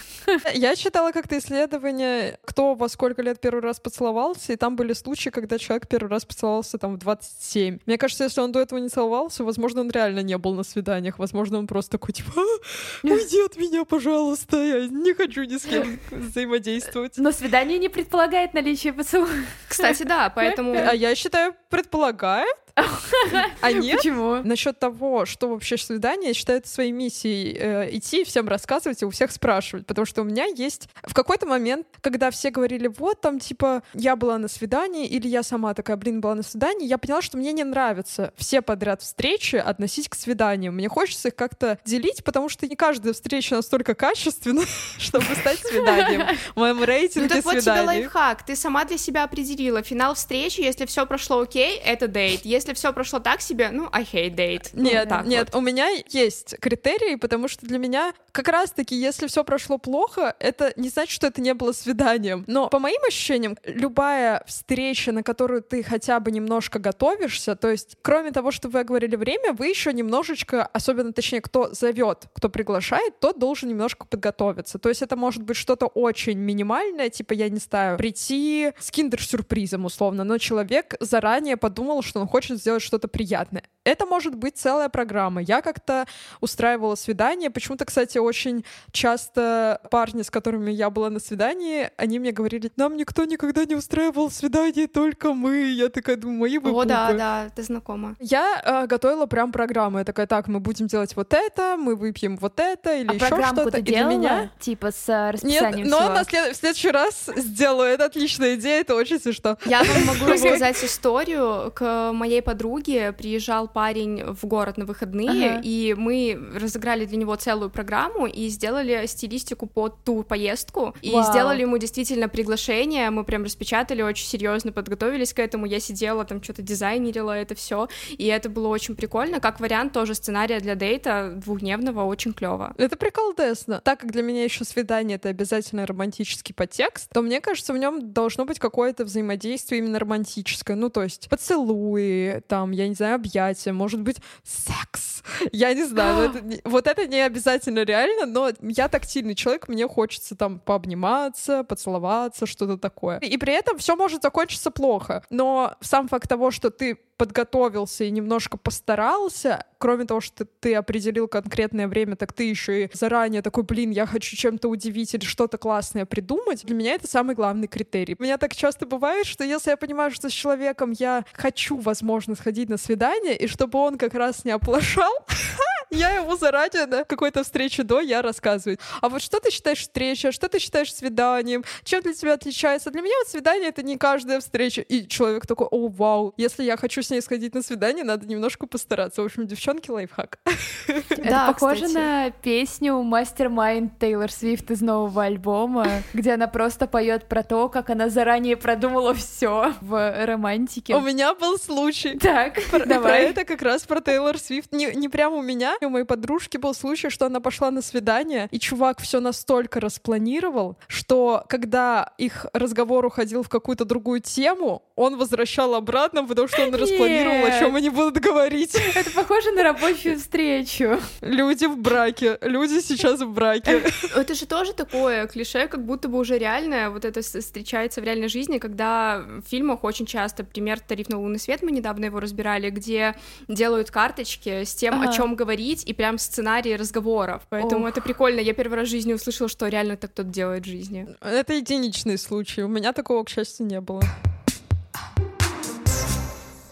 [0.53, 5.29] Я читала как-то исследование, кто во сколько лет первый раз поцеловался, и там были случаи,
[5.29, 7.79] когда человек первый раз поцеловался там в 27.
[7.85, 11.19] Мне кажется, если он до этого не целовался, возможно, он реально не был на свиданиях,
[11.19, 15.63] возможно, он просто такой, типа, «А, уйди от меня, пожалуйста, я не хочу ни с
[15.63, 17.17] кем взаимодействовать.
[17.17, 19.45] Но свидание не предполагает наличие поцелуя.
[19.67, 20.73] Кстати, да, поэтому...
[20.73, 22.55] А я считаю, предполагает,
[23.61, 23.97] а нет?
[23.97, 24.41] Почему?
[24.43, 29.05] Насчет того, что вообще свидание, я считаю это своей миссией э, идти, всем рассказывать и
[29.05, 29.85] у всех спрашивать.
[29.85, 34.15] Потому что у меня есть в какой-то момент, когда все говорили, вот там, типа, я
[34.15, 37.53] была на свидании, или я сама такая, блин, была на свидании, я поняла, что мне
[37.53, 40.75] не нравится все подряд встречи относить к свиданиям.
[40.75, 44.63] Мне хочется их как-то делить, потому что не каждая встреча настолько качественна,
[44.97, 46.37] чтобы стать свиданием.
[46.55, 48.43] В моем рейтинге Ну так вот тебе лайфхак.
[48.43, 49.81] Ты сама для себя определила.
[49.81, 52.45] Финал встречи, если все прошло окей, это дейт.
[52.45, 54.60] Если все прошло так себе, ну, I hate date.
[54.73, 55.59] Нет, ну, нет, вот.
[55.59, 60.73] у меня есть критерии, потому что для меня как раз-таки, если все прошло плохо, это
[60.75, 62.43] не значит, что это не было свиданием.
[62.47, 67.97] Но по моим ощущениям, любая встреча, на которую ты хотя бы немножко готовишься, то есть,
[68.01, 73.19] кроме того, что вы говорили время, вы еще немножечко, особенно точнее, кто зовет, кто приглашает,
[73.19, 74.79] тот должен немножко подготовиться.
[74.79, 79.85] То есть это может быть что-то очень минимальное, типа, я не знаю, прийти с киндер-сюрпризом
[79.85, 83.63] условно, но человек заранее подумал, что он хочет сделать что-то приятное.
[83.83, 85.41] Это может быть быть целая программа.
[85.41, 86.05] Я как-то
[86.41, 87.49] устраивала свидание.
[87.49, 92.97] Почему-то, кстати, очень часто парни, с которыми я была на свидании, они мне говорили, нам
[92.97, 95.71] никто никогда не устраивал свидание, только мы.
[95.71, 98.15] Я такая думаю, мои вы О, да, да, ты знакома.
[98.19, 99.99] Я э, готовила прям программу.
[99.99, 103.25] Я такая, так, мы будем делать вот это, мы выпьем вот это или а еще
[103.27, 103.71] что-то.
[103.71, 106.55] Ты и для меня типа с э, расписанием Нет, но на след...
[106.55, 107.89] в следующий раз сделаю.
[107.89, 109.57] Это отличная идея, это очень смешно.
[109.65, 111.71] Я вам могу рассказать историю.
[111.75, 115.61] К моей подруге приезжал парень в город на выходные, ага.
[115.63, 121.23] и мы разыграли для него целую программу и сделали стилистику под ту поездку, и Вау.
[121.23, 123.09] сделали ему действительно приглашение.
[123.09, 125.65] Мы прям распечатали, очень серьезно подготовились к этому.
[125.65, 129.39] Я сидела там что-то дизайнерила это все, и это было очень прикольно.
[129.39, 132.73] Как вариант тоже сценария для дейта двухдневного очень клево.
[132.77, 133.81] Это прикол Десно.
[133.83, 138.13] Так как для меня еще свидание это обязательно романтический подтекст, то мне кажется, в нем
[138.13, 140.75] должно быть какое-то взаимодействие именно романтическое.
[140.75, 145.23] Ну, то есть поцелуи, там, я не знаю, объятия, может быть, секс.
[145.51, 150.35] Я не знаю, это, вот это не обязательно реально, но я тактильный человек, мне хочется
[150.35, 153.19] там пообниматься, поцеловаться, что-то такое.
[153.19, 155.23] И при этом все может закончиться плохо.
[155.29, 161.27] Но сам факт того, что ты подготовился и немножко постарался, кроме того, что ты определил
[161.27, 165.59] конкретное время, так ты еще и заранее такой, блин, я хочу чем-то удивить или что-то
[165.59, 168.15] классное придумать, для меня это самый главный критерий.
[168.17, 172.33] У меня так часто бывает, что если я понимаю, что с человеком я хочу, возможно,
[172.33, 175.13] сходить на свидание, и чтобы он как раз не оплошал,
[175.91, 178.79] я ему заранее на какой-то встрече до я рассказываю.
[179.01, 182.89] А вот что ты считаешь встречей, что ты считаешь свиданием, чем для тебя отличается?
[182.91, 184.81] Для меня вот свидание— это не каждая встреча.
[184.81, 189.21] И человек такой, о, вау, если я хочу ней сходить на свидание, надо немножко постараться.
[189.21, 190.39] В общем, девчонки, лайфхак.
[190.87, 197.43] Это похоже на песню «Мастер-майнд» Тейлор Свифт из нового альбома, где она просто поет про
[197.43, 200.95] то, как она заранее продумала все в романтике.
[200.95, 202.17] У меня был случай.
[202.17, 203.23] Так, давай.
[203.23, 204.71] Это как раз про Тейлор Свифт.
[204.71, 208.47] Не, не прямо у меня, у моей подружки был случай, что она пошла на свидание,
[208.51, 215.17] и чувак все настолько распланировал, что когда их разговор уходил в какую-то другую тему, он
[215.17, 218.75] возвращал обратно, потому что он распланировал, о чем они будут говорить.
[218.95, 220.99] Это похоже на рабочую встречу.
[221.21, 223.81] Люди в браке, люди сейчас в браке.
[224.15, 228.27] Это же тоже такое клише, как будто бы уже реальное, вот это встречается в реальной
[228.27, 232.69] жизни, когда в фильмах очень часто, пример «Тариф на лунный свет», мы недавно его разбирали,
[232.69, 233.15] где
[233.47, 235.09] делают карточки с тем, ага.
[235.09, 237.43] о чем говорить, и прям сценарии разговоров.
[237.49, 237.89] Поэтому Ох.
[237.89, 238.39] это прикольно.
[238.39, 241.07] Я первый раз в жизни услышала, что реально так кто-то делает в жизни.
[241.21, 242.63] Это единичный случай.
[242.63, 244.01] У меня такого, к счастью, не было.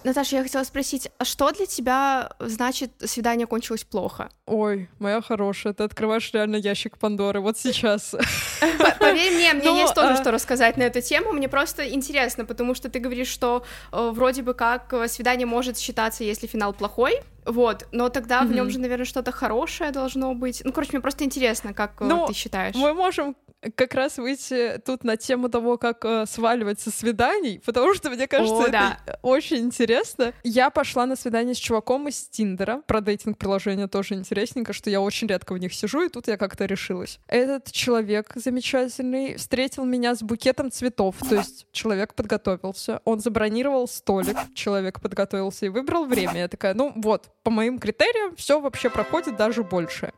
[0.04, 4.30] Наташа, я хотела спросить, а что для тебя значит свидание кончилось плохо?
[4.46, 8.16] Ой, моя хорошая, ты открываешь реально ящик Пандоры вот сейчас.
[9.00, 11.34] Поверь мне, мне есть тоже а что рассказать на эту тему.
[11.34, 15.78] Мне просто интересно, потому что ты говоришь, что э, вроде бы как э, свидание может
[15.78, 20.62] считаться, если финал плохой, вот, но тогда в нем же, наверное, что-то хорошее должно быть.
[20.64, 22.76] Ну, короче, мне просто интересно, как э, ну, ты считаешь.
[22.76, 23.36] Мы можем
[23.76, 28.28] как раз выйти тут на тему того, как э, сваливать со свиданий, потому что мне
[28.28, 28.72] кажется, О, это
[29.06, 29.20] да.
[29.22, 30.34] очень интересно.
[30.44, 32.82] Я пошла на свидание с чуваком из Тиндера.
[32.88, 36.66] Про дейтинг-приложение тоже интересненько, что я очень редко в них сижу, и тут я как-то
[36.66, 37.20] решилась.
[37.28, 44.38] Этот человек замечательный встретил меня с букетом цветов, то есть человек подготовился, он забронировал столик,
[44.54, 46.40] человек подготовился и выбрал время.
[46.40, 50.14] Я такая, ну вот, по моим критериям все вообще проходит даже больше.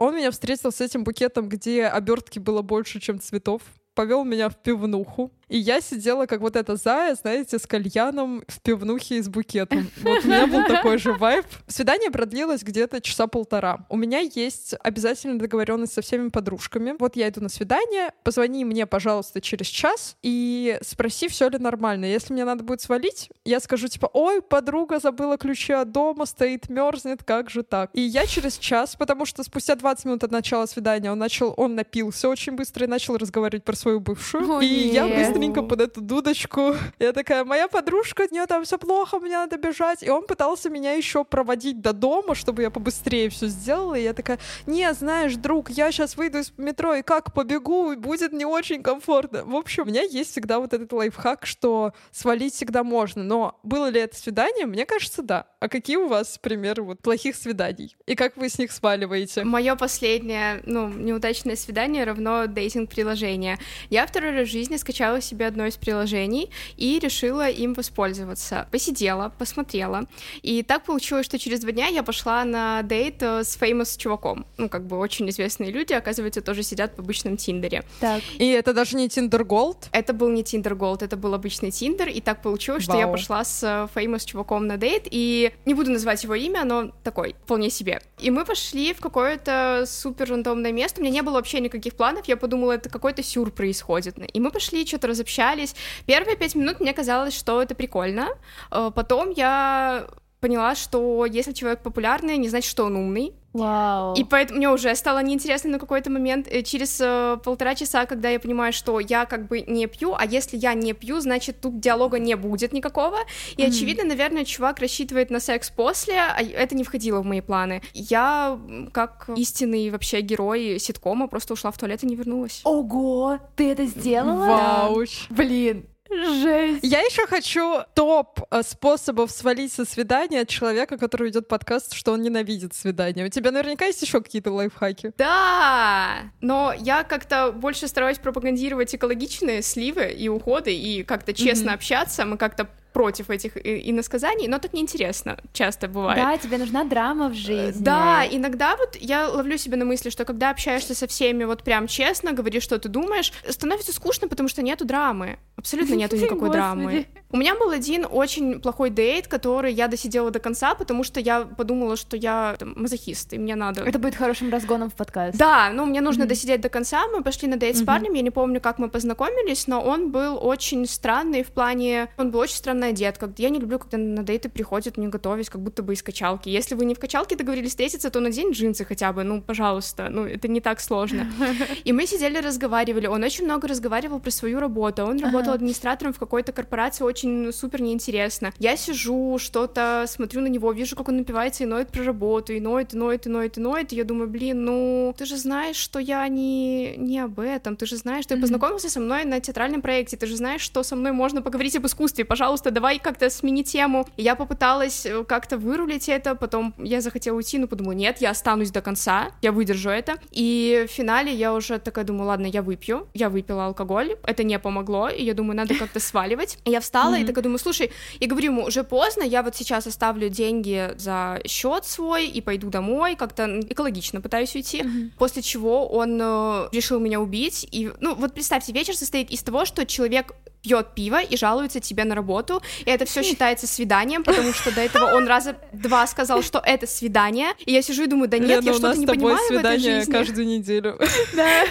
[0.00, 3.60] Он меня встретил с этим букетом, где обертки было больше, чем цветов
[3.92, 5.30] повел меня в пивнуху.
[5.50, 9.90] И я сидела, как вот эта зая, знаете, с кальяном в пивнухе и с букетом.
[10.00, 11.44] Вот у меня был такой же вайб.
[11.66, 13.84] Свидание продлилось где-то часа полтора.
[13.88, 16.94] У меня есть обязательная договоренность со всеми подружками.
[16.98, 22.04] Вот я иду на свидание, позвони мне, пожалуйста, через час и спроси, все ли нормально.
[22.04, 26.68] Если мне надо будет свалить, я скажу типа, ой, подруга забыла ключи от дома, стоит,
[26.68, 27.90] мерзнет, как же так?
[27.94, 31.74] И я через час, потому что спустя 20 минут от начала свидания он начал, он
[31.74, 34.58] напился очень быстро и начал разговаривать про свою бывшую.
[34.58, 34.94] О, и нет.
[34.94, 35.06] я
[35.40, 36.74] быстренько под эту дудочку.
[36.98, 40.02] Я такая, моя подружка, у нее там все плохо, мне надо бежать.
[40.02, 43.94] И он пытался меня еще проводить до дома, чтобы я побыстрее все сделала.
[43.94, 48.32] И я такая, не, знаешь, друг, я сейчас выйду из метро и как побегу, будет
[48.32, 49.44] не очень комфортно.
[49.44, 53.22] В общем, у меня есть всегда вот этот лайфхак, что свалить всегда можно.
[53.22, 54.66] Но было ли это свидание?
[54.66, 55.46] Мне кажется, да.
[55.60, 57.96] А какие у вас примеры вот плохих свиданий?
[58.06, 59.44] И как вы с них сваливаете?
[59.44, 63.58] Мое последнее, ну, неудачное свидание равно дейтинг-приложение.
[63.88, 68.66] Я второй раз в жизни скачала себе одно из приложений и решила им воспользоваться.
[68.70, 70.06] Посидела, посмотрела.
[70.42, 74.46] И так получилось, что через два дня я пошла на дейт э, с famous чуваком.
[74.58, 77.84] Ну, как бы очень известные люди, оказывается, тоже сидят в обычном Тиндере.
[78.00, 78.22] Так.
[78.38, 79.88] И это даже не Tinder Gold?
[79.92, 82.08] Это был не Tinder Gold, это был обычный Тиндер.
[82.08, 82.96] И так получилось, Вау.
[82.96, 85.06] что я пошла с famous чуваком на дейт.
[85.10, 88.02] И не буду называть его имя, но такой, вполне себе.
[88.18, 92.26] И мы пошли в какое-то супер рандомное место, у меня не было вообще никаких планов,
[92.28, 94.16] я подумала, это какой-то сюр происходит.
[94.32, 95.74] И мы пошли, что-то разобщались.
[96.06, 98.28] Первые пять минут мне казалось, что это прикольно,
[98.70, 100.06] э, потом я
[100.40, 103.34] поняла, что если человек популярный, не значит, что он умный.
[103.52, 104.14] Вау.
[104.14, 106.46] И поэтому мне уже стало неинтересно на какой-то момент.
[106.48, 110.24] Э, через э, полтора часа, когда я понимаю, что я как бы не пью, а
[110.24, 113.18] если я не пью, значит тут диалога не будет никакого.
[113.56, 113.66] И mm-hmm.
[113.68, 117.82] очевидно, наверное, чувак рассчитывает на секс после, а это не входило в мои планы.
[117.92, 118.58] Я,
[118.92, 122.60] как истинный вообще герой ситкома, просто ушла в туалет и не вернулась.
[122.62, 124.86] Ого, ты это сделала?
[124.86, 125.26] Вауч.
[125.28, 125.36] Да.
[125.36, 126.80] Блин, Жесть.
[126.82, 132.12] Я еще хочу топ э, способов свалить со свидания от человека, который ведет подкаст, что
[132.12, 133.24] он ненавидит свидания.
[133.24, 135.12] У тебя наверняка есть еще какие-то лайфхаки.
[135.16, 141.74] Да, но я как-то больше стараюсь пропагандировать экологичные сливы и уходы и как-то честно mm-hmm.
[141.74, 142.24] общаться.
[142.24, 146.18] Мы как-то против этих иносказаний, но так неинтересно часто бывает.
[146.18, 147.82] Да, тебе нужна драма в жизни.
[147.82, 151.86] Да, иногда вот я ловлю себя на мысли, что когда общаешься со всеми вот прям
[151.86, 155.38] честно, говоришь, что ты думаешь, становится скучно, потому что нету драмы.
[155.56, 157.06] Абсолютно нету никакой драмы.
[157.32, 161.42] У меня был один очень плохой дейт, который я досидела до конца, потому что я
[161.42, 163.82] подумала, что я там, мазохист, и мне надо...
[163.82, 165.38] Это будет хорошим разгоном в подкаст.
[165.38, 166.26] Да, ну, мне нужно mm-hmm.
[166.26, 167.06] досидеть до конца.
[167.06, 167.82] Мы пошли на дейт mm-hmm.
[167.82, 172.08] с парнем, я не помню, как мы познакомились, но он был очень странный в плане...
[172.18, 173.16] Он был очень странно одет.
[173.18, 173.38] Как...
[173.38, 176.48] Я не люблю, когда на дейты приходят, не готовясь, как будто бы из качалки.
[176.48, 180.24] Если вы не в качалке договорились встретиться, то надень джинсы хотя бы, ну, пожалуйста, ну,
[180.24, 181.30] это не так сложно.
[181.84, 183.06] И мы сидели, разговаривали.
[183.06, 185.04] Он очень много разговаривал про свою работу.
[185.04, 188.52] Он работал администратором в какой-то корпорации, очень супер неинтересно.
[188.58, 192.60] Я сижу, что-то смотрю на него, вижу, как он напивается и ноет про работу, и
[192.60, 195.76] ноет, и ноет, и ноет, и ноет, и я думаю, блин, ну, ты же знаешь,
[195.76, 199.40] что я не, не об этом, ты же знаешь, что ты познакомился со мной на
[199.40, 203.28] театральном проекте, ты же знаешь, что со мной можно поговорить об искусстве, пожалуйста, давай как-то
[203.28, 204.06] смени тему.
[204.16, 208.30] И я попыталась э, как-то вырулить это, потом я захотела уйти, но подумала, нет, я
[208.30, 210.16] останусь до конца, я выдержу это.
[210.30, 214.58] И в финале я уже такая думаю, ладно, я выпью, я выпила алкоголь, это не
[214.58, 216.58] помогло, и я думаю, надо как-то сваливать.
[216.64, 217.22] И я встала mm-hmm.
[217.22, 221.40] и такая думаю, слушай, я говорю ему, уже поздно, я вот сейчас оставлю деньги за
[221.46, 224.82] счет свой и пойду домой, как-то экологично пытаюсь уйти.
[224.82, 225.10] Mm-hmm.
[225.18, 227.66] После чего он э, решил меня убить.
[227.70, 232.04] И, ну, вот представьте, вечер состоит из того, что человек пьет пиво и жалуется тебе
[232.04, 236.42] на работу, и это все считается свиданием, потому что до этого он раза два сказал,
[236.42, 239.38] что это свидание, и я сижу и думаю, да нет, Лена, я что-то не понимаю
[239.48, 240.12] в этой жизни.
[240.12, 240.98] каждую неделю.
[241.34, 241.64] Да.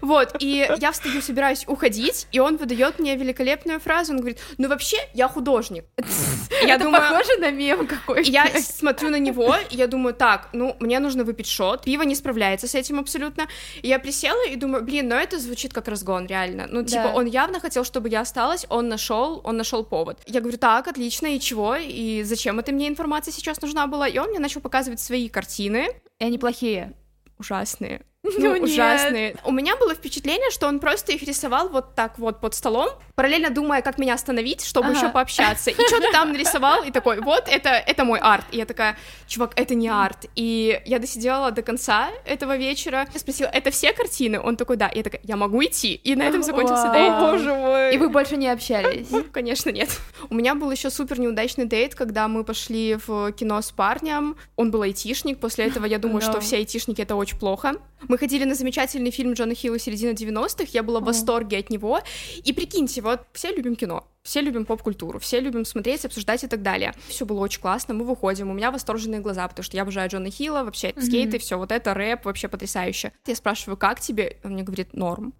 [0.00, 4.68] Вот, и я встаю, собираюсь уходить, и он выдает мне великолепную фразу, он говорит, ну
[4.68, 5.84] вообще, я художник.
[6.62, 8.30] Я думаю, похоже на мем какой-то.
[8.30, 12.14] Я смотрю на него, и я думаю, так, ну, мне нужно выпить шот, пиво не
[12.14, 13.46] справляется с этим абсолютно,
[13.80, 17.26] и я присела и думаю, блин, ну это звучит как разгон, реально, ну, типа, он
[17.26, 20.18] явно хотел хотел, чтобы я осталась, он нашел, он нашел повод.
[20.26, 21.76] Я говорю, так, отлично, и чего?
[21.76, 24.08] И зачем эта мне информация сейчас нужна была?
[24.08, 25.88] И он мне начал показывать свои картины.
[26.20, 26.92] И они плохие.
[27.38, 28.02] Ужасные.
[28.38, 29.36] Ну, ну ужасные.
[29.44, 33.50] У меня было впечатление, что он просто их рисовал вот так вот под столом, параллельно
[33.50, 34.98] думая, как меня остановить, чтобы ага.
[34.98, 35.70] еще пообщаться.
[35.70, 38.44] И что-то там нарисовал, и такой, вот, это, это мой арт.
[38.52, 40.26] И я такая, чувак, это не арт.
[40.36, 43.06] И я досидела до конца этого вечера.
[43.12, 44.40] Я спросила, это все картины?
[44.40, 44.88] Он такой, да.
[44.88, 45.94] И я такая, я могу идти?
[45.94, 47.12] И на этом закончился дейт.
[47.12, 47.94] О, боже мой.
[47.94, 49.08] И вы больше не общались?
[49.32, 49.90] Конечно, нет.
[50.28, 54.36] У меня был еще супер неудачный дейт, когда мы пошли в кино с парнем.
[54.56, 55.40] Он был айтишник.
[55.40, 57.74] После этого я думаю, что все айтишники— это очень плохо.
[58.10, 62.00] Мы ходили на замечательный фильм Джона Хилла середины 90-х, я была в восторге от него.
[62.42, 66.60] И прикиньте, вот все любим кино, все любим поп-культуру, все любим смотреть, обсуждать и так
[66.60, 66.92] далее.
[67.06, 70.28] Все было очень классно, мы выходим, у меня восторженные глаза, потому что я обожаю Джона
[70.28, 71.02] Хилла, вообще mm-hmm.
[71.02, 73.12] скейты, все вот это, рэп, вообще потрясающе.
[73.26, 74.38] Я спрашиваю, как тебе?
[74.42, 75.32] Он мне говорит, норм.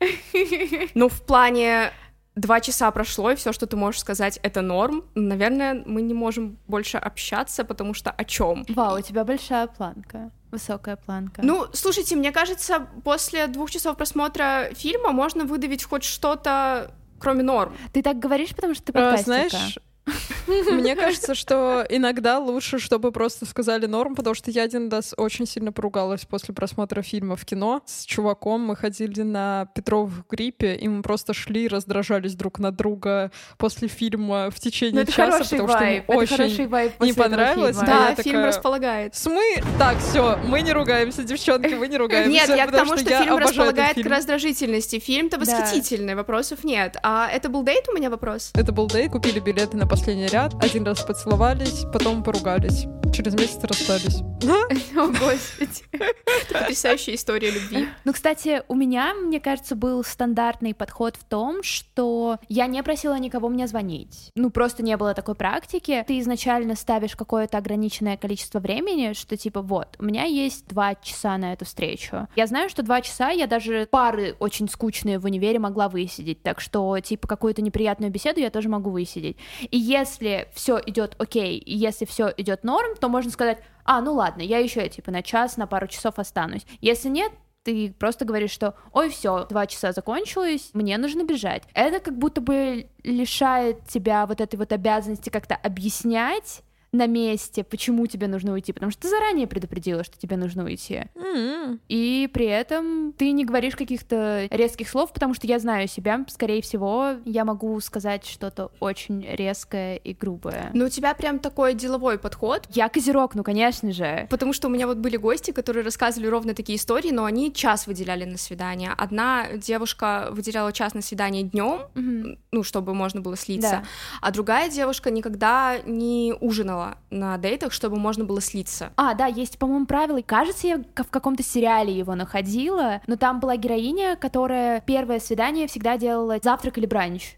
[0.94, 1.92] Ну, в плане
[2.36, 5.04] два часа прошло, и все, что ты можешь сказать, это норм.
[5.14, 8.64] Наверное, мы не можем больше общаться, потому что о чем?
[8.70, 10.30] Вау, у тебя большая планка.
[10.52, 11.40] Высокая планка.
[11.42, 17.74] Ну, слушайте, мне кажется, после двух часов просмотра фильма можно выдавить хоть что-то, кроме норм.
[17.94, 19.20] Ты так говоришь, потому что ты подкастика.
[19.20, 19.78] А, знаешь,
[20.46, 25.46] мне кажется, что иногда лучше, чтобы просто сказали норм, потому что я один раз очень
[25.46, 28.62] сильно поругалась после просмотра фильма в кино с чуваком.
[28.62, 33.30] Мы ходили на Петров в гриппе, и мы просто шли и раздражались друг на друга
[33.58, 37.76] после фильма в течение ну, часа, потому что очень вайб не понравилось.
[37.76, 39.14] Да, фильм располагает.
[39.14, 39.62] Смы?
[39.78, 42.30] Так, все, мы не ругаемся, девчонки, мы не ругаемся.
[42.30, 44.98] Нет, я к тому, что, фильм располагает к раздражительности.
[44.98, 46.96] Фильм-то восхитительный, вопросов нет.
[47.02, 48.50] А это был дейт у меня вопрос?
[48.54, 52.86] Это был дейт, купили билеты на последний ряд, один раз поцеловались, потом поругались.
[53.12, 54.22] Через месяц расстались.
[54.96, 55.84] О, господи.
[55.92, 57.86] Это потрясающая история любви.
[58.04, 63.18] Ну, кстати, у меня, мне кажется, был стандартный подход в том, что я не просила
[63.18, 64.30] никого мне звонить.
[64.34, 66.02] Ну, просто не было такой практики.
[66.06, 71.36] Ты изначально ставишь какое-то ограниченное количество времени, что типа вот, у меня есть два часа
[71.36, 72.28] на эту встречу.
[72.34, 76.60] Я знаю, что два часа я даже пары очень скучные в универе могла высидеть, так
[76.60, 79.36] что типа какую-то неприятную беседу я тоже могу высидеть.
[79.70, 84.14] И если все идет окей, и если все идет норм, то можно сказать, а, ну
[84.14, 86.64] ладно, я еще типа на час, на пару часов останусь.
[86.80, 87.32] Если нет,
[87.64, 91.62] ты просто говоришь, что ой, все, два часа закончилось, мне нужно бежать.
[91.74, 96.62] Это как будто бы лишает тебя вот этой вот обязанности как-то объяснять
[96.92, 101.04] на месте, почему тебе нужно уйти, потому что ты заранее предупредила, что тебе нужно уйти.
[101.14, 101.78] Mm-hmm.
[101.88, 106.60] И при этом ты не говоришь каких-то резких слов, потому что я знаю себя, скорее
[106.60, 110.70] всего, я могу сказать что-то очень резкое и грубое.
[110.74, 112.66] Ну, у тебя прям такой деловой подход.
[112.70, 114.26] Я козерог, ну, конечно же.
[114.28, 117.86] Потому что у меня вот были гости, которые рассказывали ровно такие истории, но они час
[117.86, 118.92] выделяли на свидание.
[118.98, 122.38] Одна девушка выделяла час на свидание днем, Мгм.
[122.52, 123.84] ну, чтобы можно было слиться, Да.
[124.20, 128.92] а другая девушка никогда не ужинала на дейтах, чтобы можно было слиться.
[128.96, 130.18] А, да, есть, по-моему, правило.
[130.18, 135.66] и Кажется, я в каком-то сериале его находила, но там была героиня, которая первое свидание
[135.66, 137.36] всегда делала завтрак или бранч.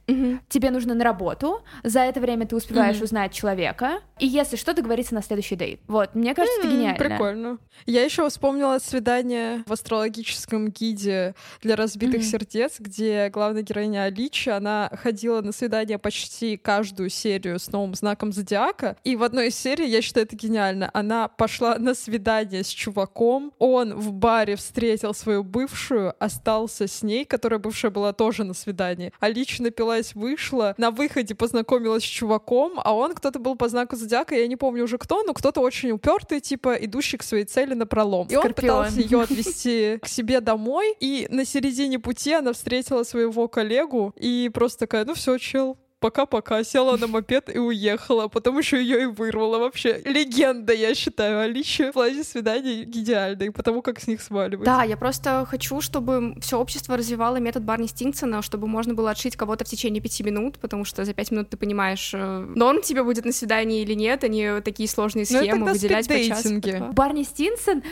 [0.48, 3.04] Тебе нужно на работу, за это время ты успеваешь Мгм.
[3.04, 5.80] узнать человека, и если что, договориться на следующий дейт.
[5.88, 6.98] Вот, мне кажется, это М, гениально.
[6.98, 7.58] Прикольно.
[7.86, 12.22] Я еще вспомнила свидание в астрологическом гиде для разбитых Мгм.
[12.22, 18.32] сердец, где главная героиня Аличи, она ходила на свидание почти каждую серию с новым знаком
[18.32, 18.96] зодиака.
[19.04, 23.52] И в одной из серий, я считаю, это гениально, она пошла на свидание с чуваком,
[23.58, 29.12] он в баре встретил свою бывшую, остался с ней, которая бывшая была тоже на свидании.
[29.18, 34.36] Аличи напилась, вышла, на выходе познакомилась с чуваком, а он кто-то был по знаку зодиака,
[34.36, 37.86] я не помню уже кто, но кто-то очень упертый, типа идущий к своей цели на
[37.86, 38.28] пролом.
[38.28, 43.48] И он пытался ее отвезти к себе домой, и на середине пути она встретила своего
[43.48, 48.76] коллегу и просто такая, ну все, чел, пока-пока, села на мопед и уехала, потом еще
[48.76, 50.02] ее и вырвала вообще.
[50.04, 54.66] Легенда, я считаю, Аличи в плане свиданий идеальной, потому как с них сваливать.
[54.66, 59.34] Да, я просто хочу, чтобы все общество развивало метод Барни Стингсона, чтобы можно было отшить
[59.34, 63.02] кого-то в течение пяти минут, потому что за пять минут ты понимаешь, э, норм тебе
[63.02, 66.22] будет на свидании или нет, а не такие сложные Ну, это схемы тогда выделять по
[66.22, 66.60] часу.
[66.60, 66.92] по два.
[66.92, 67.82] Барни Стинсон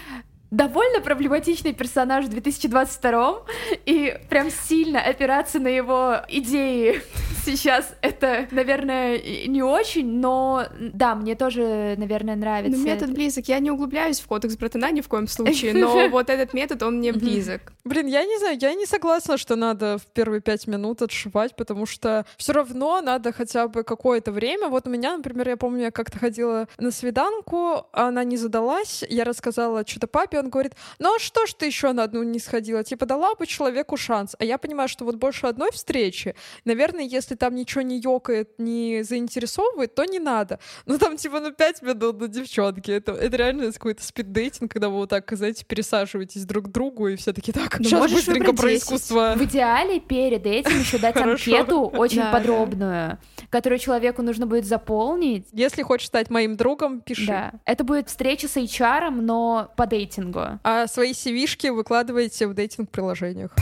[0.53, 3.43] довольно проблематичный персонаж в 2022
[3.87, 7.03] и прям сильно опираться на его идеи
[7.45, 12.79] сейчас это, наверное, не очень, но да, мне тоже, наверное, нравится.
[12.79, 13.49] Ну, метод близок.
[13.49, 16.99] Я не углубляюсь в кодекс братана ни в коем случае, но вот этот метод, он
[16.99, 17.73] мне близок.
[17.85, 21.87] Блин, я не знаю, я не согласна, что надо в первые пять минут отшивать, потому
[21.87, 24.69] что все равно надо хотя бы какое-то время.
[24.69, 29.25] Вот у меня, например, я помню, я как-то ходила на свиданку, она не задалась, я
[29.25, 32.85] рассказала что-то папе, он говорит, ну а что ж ты еще на одну не сходила?
[32.85, 34.37] Типа дала бы человеку шанс.
[34.39, 39.03] А я понимаю, что вот больше одной встречи, наверное, если там ничего не ёкает, не
[39.03, 40.59] заинтересовывает, то не надо.
[40.87, 42.91] Ну там типа ну пять минут на девчонки.
[42.91, 47.17] Это, это реально какой-то спиддейтинг, когда вы вот так, знаете, пересаживаетесь друг к другу, и
[47.17, 48.83] все таки так, Ну, сейчас быстренько про 10.
[48.83, 49.35] искусство.
[49.37, 53.19] В идеале перед этим еще дать анкету очень подробную,
[53.51, 55.47] которую человеку нужно будет заполнить.
[55.53, 57.27] Если хочешь стать моим другом, пиши.
[57.27, 57.53] Да.
[57.65, 60.32] Это будет встреча с HR, но по дейтингу.
[60.63, 63.53] А свои CV-шки выкладываете в дейтинг-приложениях.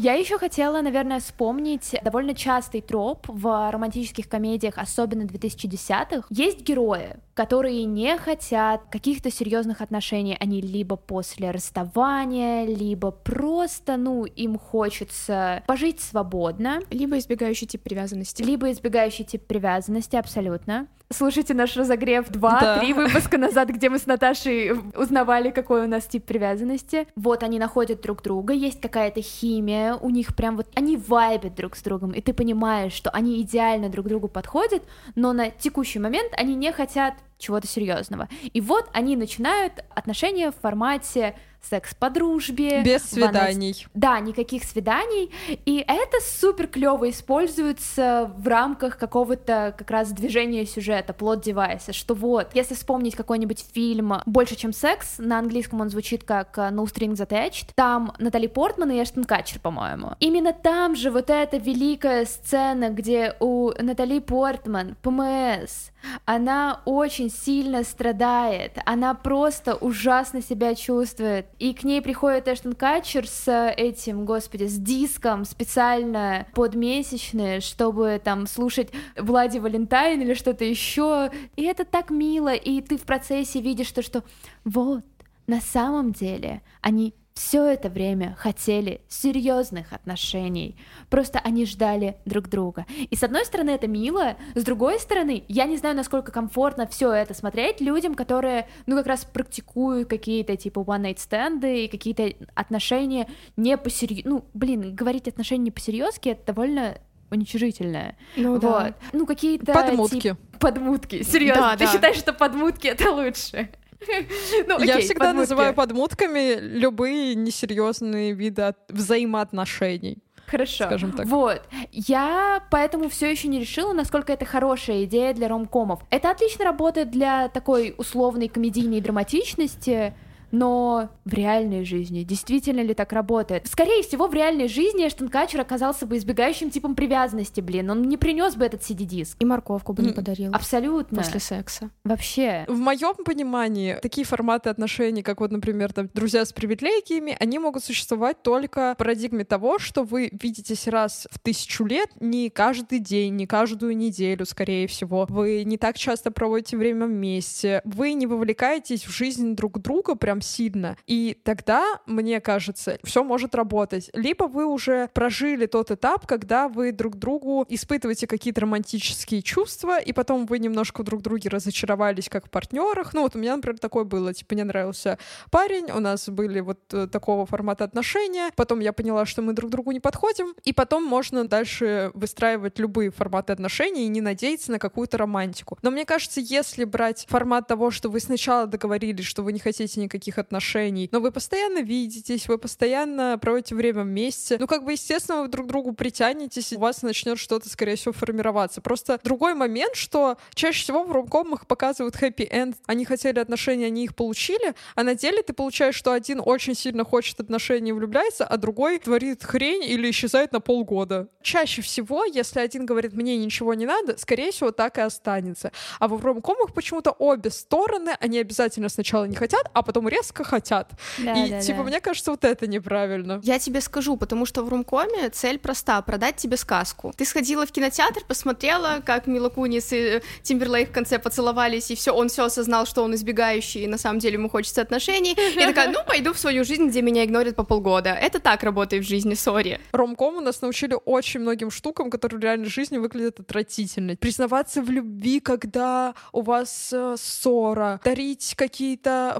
[0.00, 6.22] Я еще хотела, наверное, вспомнить довольно частый троп в романтических комедиях, особенно 2010-х.
[6.30, 10.36] Есть герои, которые не хотят каких-то серьезных отношений.
[10.40, 18.42] Они либо после расставания, либо просто, ну, им хочется пожить свободно, Либо избегающий тип привязанности.
[18.42, 20.88] либо избегающий тип привязанности, абсолютно.
[21.10, 22.82] Слушайте наш разогрев 2-3 Да.
[22.94, 27.06] выпуска назад, где мы с Наташей узнавали, какой у нас тип привязанности.
[27.16, 31.76] Вот они находят друг друга, есть какая-то химия, у них прям вот, они вайбят друг
[31.76, 34.82] с другом, и ты понимаешь, что они идеально друг другу подходят,
[35.14, 38.28] но на текущий момент они не хотят чего-то серьезного.
[38.52, 41.36] И вот они начинают отношения в формате
[41.68, 42.82] секс по дружбе.
[42.82, 43.86] Без свиданий.
[43.94, 45.30] да, никаких свиданий.
[45.66, 52.14] И это супер клево используется в рамках какого-то как раз движения сюжета, плод девайса, что
[52.14, 56.84] вот, если вспомнить какой-нибудь фильм «Больше, чем секс», на английском он звучит как э, «No
[56.84, 60.12] Strings Attached», там Натали Портман и Эштон Катчер, по-моему.
[60.20, 65.90] Именно там же вот эта великая сцена, где у Натали Портман ПМС,
[66.24, 71.46] она очень сильно страдает, она просто ужасно себя чувствует.
[71.58, 78.20] И к ней приходит Эштон Катчер с этим, господи, с диском специально под месячные, чтобы
[78.22, 83.60] там слушать Влади Валентайн или что-то еще, и это так мило, и ты в процессе
[83.60, 84.22] видишь то, что
[84.64, 85.04] вот,
[85.46, 90.76] на самом деле они все это время хотели серьезных отношений.
[91.08, 92.84] Просто они ждали друг друга.
[93.08, 97.12] И с одной стороны это мило, с другой стороны я не знаю, насколько комфортно все
[97.12, 103.28] это смотреть людям, которые, ну, как раз практикуют какие-то типа one-night стенды и какие-то отношения
[103.56, 103.88] не по
[104.24, 106.98] Ну, блин, говорить отношения не по-серьезки это довольно
[107.30, 108.16] уничижительное.
[108.36, 108.62] Ну, вот.
[108.62, 108.94] да.
[109.12, 109.72] Ну, какие-то...
[109.72, 110.20] Подмутки.
[110.20, 110.36] Тип...
[110.58, 111.62] Подмутки, серьезно.
[111.62, 111.92] Да, Ты да.
[111.92, 113.70] считаешь, что подмутки это лучше?
[114.66, 115.36] Ну, Я окей, всегда подмутки.
[115.40, 120.18] называю подмутками любые несерьезные виды от- взаимоотношений.
[120.46, 120.84] Хорошо.
[120.86, 121.26] скажем так.
[121.26, 121.60] Вот.
[121.92, 126.00] Я поэтому все еще не решила, насколько это хорошая идея для ромкомов.
[126.08, 130.14] Это отлично работает для такой условной комедийной драматичности,
[130.50, 133.66] но в реальной жизни действительно ли так работает?
[133.66, 137.90] Скорее всего, в реальной жизни Эштон Катчер оказался бы избегающим типом привязанности, блин.
[137.90, 139.36] Он не принес бы этот CD-диск.
[139.40, 141.18] И морковку бы не подарил Абсолютно.
[141.18, 141.90] после секса.
[142.04, 142.64] Вообще.
[142.68, 147.84] В моем понимании, такие форматы отношений, как вот, например, там, друзья с привилегиями, они могут
[147.84, 153.36] существовать только в парадигме того, что вы видитесь раз в тысячу лет, не каждый день,
[153.36, 155.26] не каждую неделю, скорее всего.
[155.28, 160.37] Вы не так часто проводите время вместе, вы не вовлекаетесь в жизнь друг друга прям
[160.40, 160.96] сильно.
[161.06, 164.10] И тогда, мне кажется, все может работать.
[164.12, 170.12] Либо вы уже прожили тот этап, когда вы друг другу испытываете какие-то романтические чувства, и
[170.12, 173.14] потом вы немножко друг друге разочаровались как в партнерах.
[173.14, 174.34] Ну вот у меня, например, такое было.
[174.34, 175.18] Типа, мне нравился
[175.50, 179.70] парень, у нас были вот э, такого формата отношения, потом я поняла, что мы друг
[179.70, 184.78] другу не подходим, и потом можно дальше выстраивать любые форматы отношений и не надеяться на
[184.78, 185.78] какую-то романтику.
[185.82, 190.00] Но мне кажется, если брать формат того, что вы сначала договорились, что вы не хотите
[190.00, 195.42] никаких отношений, но вы постоянно видитесь, вы постоянно проводите время вместе, ну как бы, естественно,
[195.42, 198.80] вы друг к другу притянетесь, и у вас начнет что-то, скорее всего, формироваться.
[198.80, 202.76] Просто другой момент, что чаще всего в ромкомах показывают хэппи-энд.
[202.86, 207.04] Они хотели отношения, они их получили, а на деле ты получаешь, что один очень сильно
[207.04, 211.28] хочет отношений и влюбляется, а другой творит хрень или исчезает на полгода.
[211.42, 215.72] Чаще всего, если один говорит, мне ничего не надо, скорее всего, так и останется.
[216.00, 220.92] А в ромкомах почему-то обе стороны, они обязательно сначала не хотят, а потом резко хотят.
[221.18, 221.84] Да, и, да, типа, да.
[221.84, 223.40] мне кажется, вот это неправильно.
[223.42, 227.12] Я тебе скажу, потому что в румкоме цель проста— продать тебе сказку.
[227.16, 232.12] Ты сходила в кинотеатр, посмотрела, как Мила Кунис и Тимберлейк в конце поцеловались, и все,
[232.12, 235.32] он все осознал, что он избегающий, и на самом деле ему хочется отношений.
[235.32, 238.10] И такая, ну, пойду в свою жизнь, где меня игнорят по полгода.
[238.10, 239.80] Это так работает в жизни, сори.
[239.92, 244.16] Ромком у нас научили очень многим штукам, которые в реальной жизни выглядят отвратительно.
[244.16, 249.38] Признаваться в любви, когда у вас э, ссора, дарить какие-то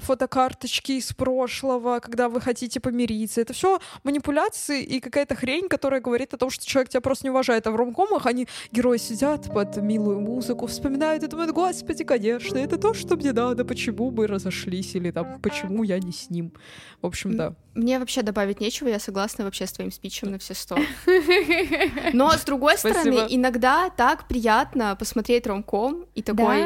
[0.68, 3.40] фотокарточки из прошлого, когда вы хотите помириться.
[3.40, 7.30] Это все манипуляции и какая-то хрень, которая говорит о том, что человек тебя просто не
[7.30, 7.66] уважает.
[7.66, 12.76] А в ромкомах они, герои, сидят под милую музыку, вспоминают и думают, господи, конечно, это
[12.76, 16.52] то, что мне надо, почему мы разошлись, или там, почему я не с ним.
[17.00, 17.54] В общем, да.
[17.78, 20.76] Мне вообще добавить нечего, я согласна вообще с твоим спичем на все сто.
[22.12, 26.64] Но, с другой стороны, иногда так приятно посмотреть ромком и такой...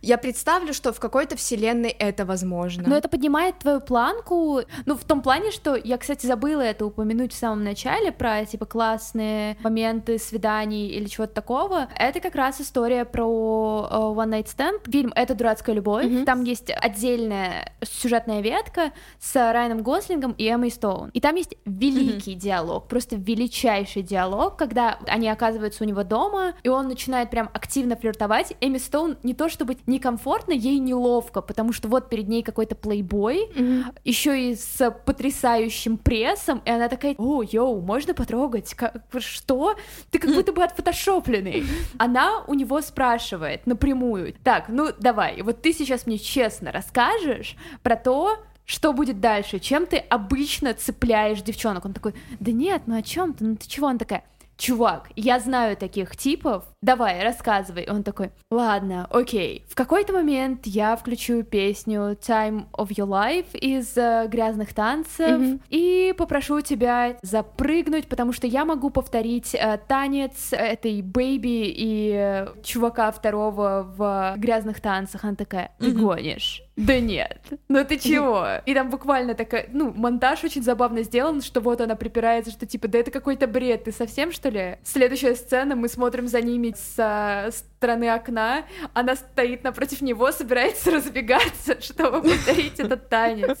[0.00, 2.84] Я представлю, что в какой-то вселенной это возможно.
[2.86, 7.32] Но это поднимает твою планку, ну, в том плане, что я, кстати, забыла это упомянуть
[7.32, 11.88] в самом начале про, типа, классные моменты свиданий или чего-то такого.
[11.96, 14.90] Это как раз история про э, One Night Stand.
[14.90, 16.06] Фильм «Это дурацкая любовь».
[16.06, 16.24] Мгм.
[16.24, 21.10] Там есть отдельная сюжетная ветка с Райаном Гослингом и Эммой Стоун.
[21.10, 26.68] И там есть великий диалог, просто величайший диалог, когда они оказываются у него дома, и
[26.68, 28.54] он начинает прям активно флиртовать.
[28.60, 33.25] Эми Стоун не то чтобы некомфортно, ей неловко, потому что вот перед ней какой-то плейбой,
[33.54, 33.92] Мгм.
[34.04, 38.74] еще и с потрясающим прессом, и она такая, о, йоу, можно потрогать?
[38.74, 39.76] Как- что?
[40.10, 41.64] Ты как будто бы отфотошопленный.
[41.98, 47.96] Она у него спрашивает напрямую, так, ну давай, вот ты сейчас мне честно расскажешь про
[47.96, 51.84] то, что будет дальше, чем ты обычно цепляешь девчонок?
[51.84, 53.86] Он такой, да нет, ну о чем ты, ну ты чего?
[53.86, 54.24] Она такая,
[54.56, 57.86] чувак, я знаю таких типов, давай, рассказывай.
[57.90, 59.64] Он такой, ладно, окей.
[59.68, 65.60] В какой-то момент я включу песню Time of Your Life из э, грязных танцев Мгм.
[65.68, 72.46] и попрошу тебя запрыгнуть, потому что я могу повторить э, танец этой бэйби и э,
[72.62, 75.24] чувака второго в грязных танцах.
[75.24, 76.00] Она такая, ты Мгм.
[76.04, 76.62] гонишь?
[76.76, 78.46] Да нет, ну ты чего?
[78.66, 82.86] И там буквально такая, ну, монтаж очень забавно сделан, что вот она припирается, что типа,
[82.88, 84.76] да это какой-то бред, ты совсем что ли?
[84.84, 88.64] Следующая сцена, мы смотрим за ними, с стороны окна,
[88.94, 93.58] она стоит напротив него, собирается разбегаться, чтобы повторить этот танец.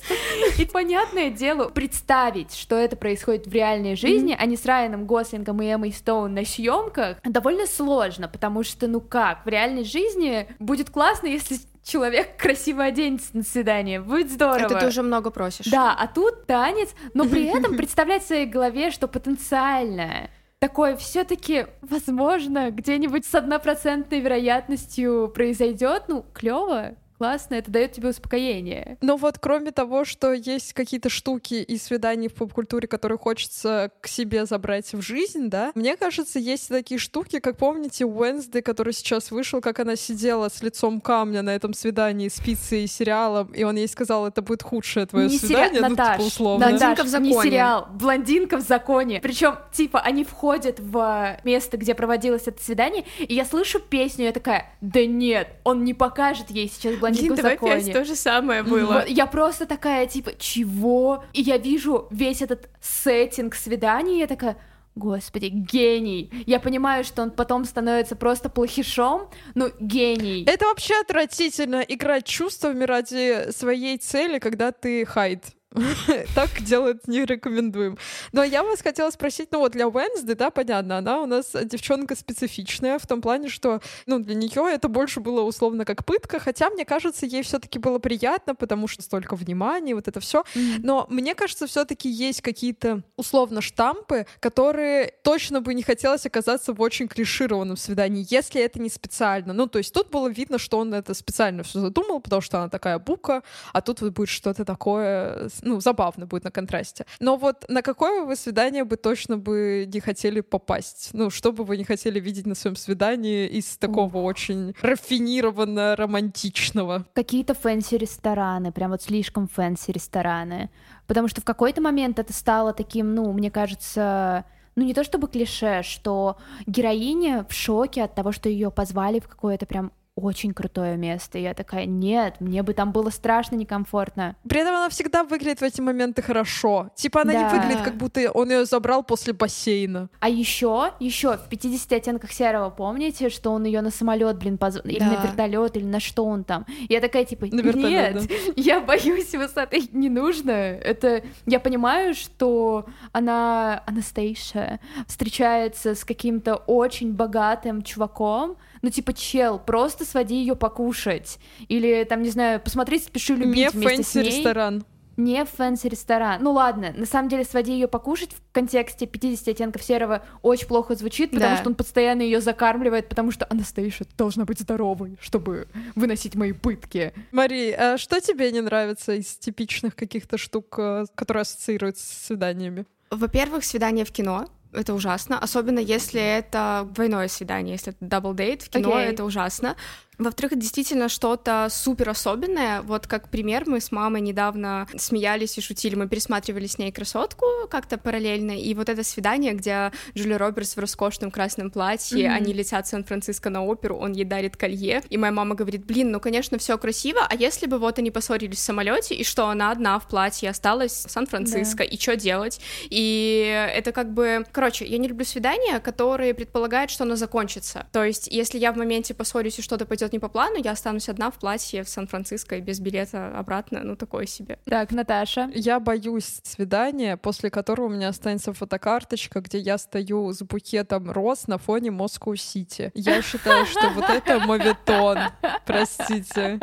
[0.58, 4.40] И понятное дело, представить, что это происходит в реальной жизни, mm-hmm.
[4.40, 9.00] а не с Райаном Гослингом и Эммой Стоун на съемках, довольно сложно, потому что, ну
[9.00, 14.00] как, в реальной жизни будет классно, если человек красиво оденется на свидание.
[14.00, 14.66] Будет здорово.
[14.66, 15.66] Это ты уже много просишь.
[15.66, 20.28] Да, а тут танец, но при этом представлять в своей голове, что потенциально
[20.58, 28.98] такое все-таки, возможно, где-нибудь с однопроцентной вероятностью произойдет, ну, клево классно, это дает тебе успокоение.
[29.00, 34.08] Но вот кроме того, что есть какие-то штуки и свидания в поп-культуре, которые хочется к
[34.08, 39.30] себе забрать в жизнь, да, мне кажется, есть такие штуки, как помните Уэнсдей, который сейчас
[39.30, 43.62] вышел, как она сидела с лицом камня на этом свидании с пиццей и сериалом, и
[43.64, 45.82] он ей сказал, это будет худшее твое не свидание, сери...
[45.82, 46.66] ну, Наташ, типа, условно.
[46.66, 47.28] Блондинка в законе.
[47.28, 49.20] Не сериал, блондинка в законе.
[49.20, 54.26] Причем, типа, они входят в место, где проводилось это свидание, и я слышу песню, и
[54.26, 57.72] я такая, да нет, он не покажет ей сейчас блондинку в законе.
[57.74, 59.04] опять то же самое было.
[59.06, 61.24] Я просто такая, типа, чего?
[61.32, 64.56] И я вижу весь этот сеттинг свидания, и я такая,
[64.96, 66.30] Господи, гений!
[66.46, 70.42] Я понимаю, что он потом становится просто плохишом, но гений.
[70.46, 75.44] Это вообще отвратительно играть чувствами ради своей цели, когда ты хайд.
[76.34, 77.98] так делать не рекомендуем.
[78.32, 82.14] Но я вас хотела спросить, ну вот для Уэнсды, да, понятно, она у нас девчонка
[82.14, 86.70] специфичная в том плане, что, ну, для нее это больше было условно как пытка, хотя,
[86.70, 90.44] мне кажется, ей все-таки было приятно, потому что столько внимания, вот это все.
[90.78, 96.80] Но мне кажется, все-таки есть какие-то условно штампы, которые точно бы не хотелось оказаться в
[96.80, 99.52] очень клишированном свидании, если это не специально.
[99.52, 102.68] Ну, то есть тут было видно, что он это специально все задумал, потому что она
[102.68, 103.42] такая бука,
[103.72, 107.06] а тут вот будет что-то такое ну, забавно будет на контрасте.
[107.20, 111.10] Но вот на какое вы свидание бы точно бы не хотели попасть?
[111.12, 114.24] Ну, что бы вы не хотели видеть на своем свидании из такого Ух.
[114.24, 117.06] очень рафинированно романтичного?
[117.14, 120.70] Какие-то fancy рестораны, прям вот слишком fancy рестораны.
[121.06, 124.44] Потому что в какой-то момент это стало таким, ну, мне кажется,
[124.76, 126.36] ну не то чтобы клише, что
[126.66, 131.38] героиня в шоке от того, что ее позвали в какое-то прям очень крутое место.
[131.38, 134.34] И я такая, нет, мне бы там было страшно некомфортно.
[134.48, 136.90] При этом она всегда выглядит в эти моменты хорошо.
[136.94, 137.42] Типа она да.
[137.42, 140.08] не выглядит, как будто он ее забрал после бассейна.
[140.20, 144.74] А еще, еще в 50 оттенках серого, помните, что он ее на самолет, блин, поз...
[144.74, 144.90] да.
[144.90, 146.64] или на вертолет, или на что он там.
[146.88, 148.34] Я такая, типа, на нет, да.
[148.56, 150.50] я боюсь высоты, не нужно.
[150.50, 159.58] Это я понимаю, что она Анастейша встречается с каким-то очень богатым чуваком, ну, типа, чел,
[159.58, 161.38] просто своди ее покушать.
[161.68, 164.24] Или, там, не знаю, посмотреть «Спеши любить» Не вместе с ней.
[164.24, 164.84] ресторан.
[165.16, 166.42] Не fancy ресторан.
[166.42, 170.94] Ну ладно, на самом деле своди ее покушать в контексте 50 оттенков серого очень плохо
[170.94, 171.56] звучит, потому да.
[171.56, 177.14] что он постоянно ее закармливает, потому что Анастейша должна быть здоровой, чтобы выносить мои пытки.
[177.32, 182.84] Мари, а что тебе не нравится из типичных каких-то штук, э, которые ассоциируются с свиданиями?
[183.10, 184.46] Во-первых, свидание в кино
[184.76, 189.04] это ужасно, особенно если это двойное свидание, если это double date в кино, okay.
[189.06, 189.76] это ужасно.
[190.18, 192.80] Во-вторых, это действительно что-то супер особенное.
[192.82, 195.94] Вот как пример, мы с мамой недавно смеялись и шутили.
[195.94, 198.52] Мы пересматривали с ней красотку как-то параллельно.
[198.52, 202.34] И вот это свидание, где Джулия Робертс в роскошном красном платье, mm-hmm.
[202.34, 205.02] они летят в Сан-Франциско на оперу, он ей дарит колье.
[205.10, 208.58] И моя мама говорит: блин, ну конечно, все красиво, а если бы вот они поссорились
[208.58, 211.84] в самолете, и что она одна в платье осталась в Сан-Франциско, да.
[211.84, 212.60] и что делать?
[212.88, 214.46] И это как бы.
[214.52, 217.86] Короче, я не люблю свидания, которые предполагают, что оно закончится.
[217.92, 220.72] То есть, если я в моменте поссорюсь и что-то пойдет пойдет не по плану, я
[220.72, 224.58] останусь одна в платье в Сан-Франциско и без билета обратно, ну такое себе.
[224.64, 225.50] Так, Наташа.
[225.54, 231.48] Я боюсь свидания, после которого у меня останется фотокарточка, где я стою с букетом роз
[231.48, 232.92] на фоне Москву-Сити.
[232.94, 235.18] Я считаю, что вот это моветон.
[235.66, 236.60] Простите.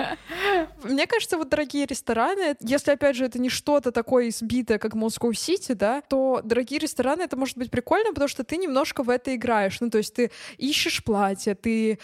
[0.84, 5.74] Мне кажется, вот дорогие рестораны, если, опять же, это не что-то такое избитое, как Москва-Сити,
[5.74, 9.82] да, то дорогие рестораны, это может быть прикольно, потому что ты немножко в это играешь.
[9.82, 12.00] Ну, то есть ты ищешь платье, ты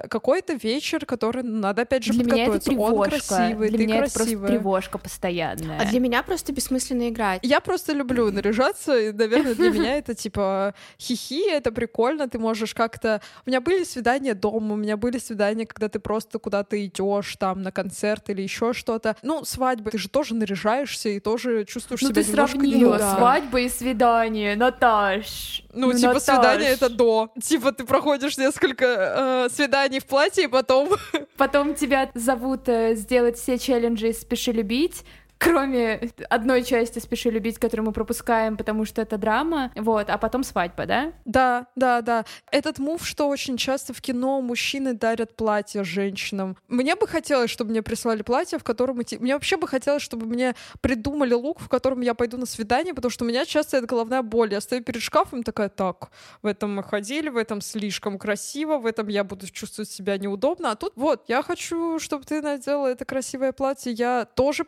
[0.00, 2.70] прихорашиваешься, какой-то вечер, который надо опять же для подготовиться.
[2.70, 4.24] Меня это Он красивый, для ты меня красивая.
[4.24, 5.80] это просто тревожка постоянная.
[5.80, 7.40] А для меня просто бессмысленно играть.
[7.42, 12.74] Я просто люблю наряжаться, и, наверное, для меня это типа хихи, это прикольно, ты можешь
[12.74, 13.20] как-то...
[13.46, 17.62] У меня были свидания дома, у меня были свидания, когда ты просто куда-то идешь там
[17.62, 19.16] на концерт или еще что-то.
[19.22, 23.16] Ну, свадьба, ты же тоже наряжаешь и тоже чувствуешь ну, себя ты немножко сравнила да.
[23.16, 25.64] свадьба и свидание, Наташ.
[25.72, 26.22] Ну, ну типа Наташ.
[26.22, 27.30] свидание это до.
[27.42, 30.90] Типа ты проходишь несколько э, свиданий в платье, и потом...
[31.36, 35.04] Потом тебя зовут э, сделать все челленджи «Спеши любить»,
[35.40, 40.44] кроме одной части «Спеши любить», которую мы пропускаем, потому что это драма, вот, а потом
[40.44, 41.12] свадьба, да?
[41.24, 42.24] Да, да, да.
[42.52, 46.56] Этот мув, что очень часто в кино мужчины дарят платья женщинам.
[46.68, 49.16] Мне бы хотелось, чтобы мне прислали платье, в котором идти...
[49.18, 53.10] Мне вообще бы хотелось, чтобы мне придумали лук, в котором я пойду на свидание, потому
[53.10, 54.52] что у меня часто это головная боль.
[54.52, 56.10] Я стою перед шкафом такая, так,
[56.42, 60.72] в этом мы ходили, в этом слишком красиво, в этом я буду чувствовать себя неудобно,
[60.72, 64.64] а тут вот, я хочу, чтобы ты надела это красивое платье, я тоже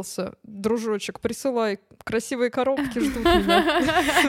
[0.00, 3.80] подготовился, дружочек, присылай, красивые коробки ждут меня.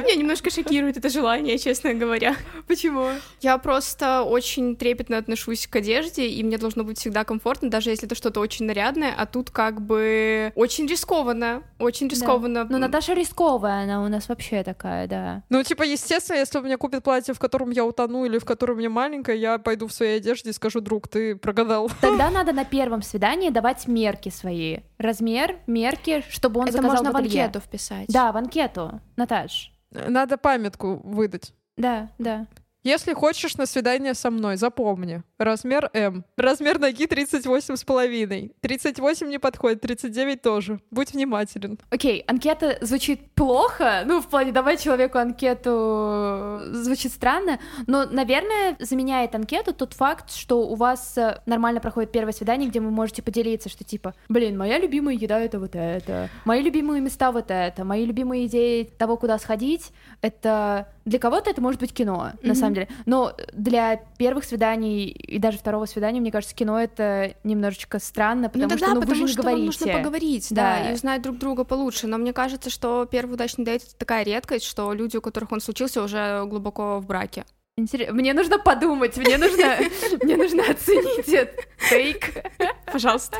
[0.02, 2.36] Меня немножко шокирует это желание, честно говоря.
[2.68, 3.08] Почему?
[3.42, 8.06] Я просто очень трепетно отношусь к одежде, и мне должно быть всегда комфортно, даже если
[8.06, 12.66] это что-то очень нарядное, а тут как бы очень рискованно, очень рискованно.
[12.70, 15.44] Ну, Наташа рисковая, она у нас вообще такая, да.
[15.50, 18.78] Ну, типа, естественно, если у меня купят платье, в котором я утону или в котором
[18.78, 21.90] мне маленькое, я пойду в своей одежде и скажу, друг, ты прогадал.
[22.02, 24.80] Тогда надо на первом свидании давать мерки свои.
[25.02, 28.08] Размер, мерки, чтобы он это заказал можно в анкету вписать.
[28.08, 29.74] Да, в анкету, Наташ.
[29.90, 31.54] Надо памятку выдать.
[31.76, 32.46] Да, да.
[32.84, 35.22] Если хочешь на свидание со мной, запомни.
[35.38, 36.26] Размер М.
[36.36, 38.54] Размер ноги 38 с половиной.
[38.62, 40.80] 38 не подходит, 39 тоже.
[40.90, 41.78] Будь внимателен.
[41.92, 49.36] Окей, анкета звучит плохо, ну, в плане давать человеку анкету звучит странно, но, наверное, заменяет
[49.36, 53.70] анкету тот факт, что у вас э, нормально проходит первое свидание, где вы можете поделиться,
[53.70, 58.06] что типа, блин, моя любимая еда— это вот это, мои любимые места— вот это, мои
[58.06, 60.88] любимые идеи того, куда сходить— это...
[61.06, 62.56] Для кого-то это может быть кино, на Мгм.
[62.56, 67.98] самом деле, но для первых свиданий и даже второго свидания, мне кажется, кино— это немножечко
[68.00, 69.66] странно, потому ну тогда, что ну, вы потому же не что говорите.
[69.66, 70.80] нужно поговорить, да.
[70.84, 70.90] Да.
[70.90, 72.08] и узнать друг друга получше.
[72.08, 75.60] Но мне кажется, что первый удачный дейт это такая редкость, что люди, у которых он
[75.62, 77.46] случился, уже глубоко в браке.
[77.80, 79.78] Интерес- Мне нужно подумать, мне нужно,
[80.24, 81.56] мне нужно оценить этот
[81.90, 82.44] тейк.
[82.92, 83.38] Пожалуйста.